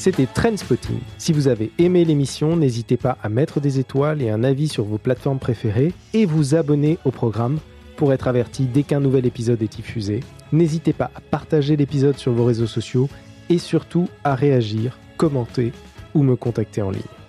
C'était 0.02 0.26
Trendspotting. 0.26 0.98
Si 1.16 1.32
vous 1.32 1.46
avez 1.46 1.70
aimé 1.78 2.04
l'émission, 2.04 2.56
n'hésitez 2.56 2.96
pas 2.96 3.18
à 3.22 3.28
mettre 3.28 3.60
des 3.60 3.78
étoiles 3.78 4.20
et 4.20 4.30
un 4.30 4.42
avis 4.42 4.66
sur 4.66 4.82
vos 4.82 4.98
plateformes 4.98 5.38
préférées 5.38 5.92
et 6.12 6.26
vous 6.26 6.56
abonner 6.56 6.98
au 7.04 7.12
programme 7.12 7.60
pour 7.94 8.12
être 8.12 8.26
averti 8.26 8.64
dès 8.64 8.82
qu'un 8.82 8.98
nouvel 8.98 9.26
épisode 9.26 9.62
est 9.62 9.72
diffusé. 9.72 10.18
N'hésitez 10.50 10.92
pas 10.92 11.12
à 11.14 11.20
partager 11.20 11.76
l'épisode 11.76 12.18
sur 12.18 12.32
vos 12.32 12.44
réseaux 12.44 12.66
sociaux 12.66 13.08
et 13.48 13.58
surtout 13.58 14.08
à 14.24 14.34
réagir, 14.34 14.98
commenter 15.18 15.70
ou 16.16 16.24
me 16.24 16.34
contacter 16.34 16.82
en 16.82 16.90
ligne. 16.90 17.21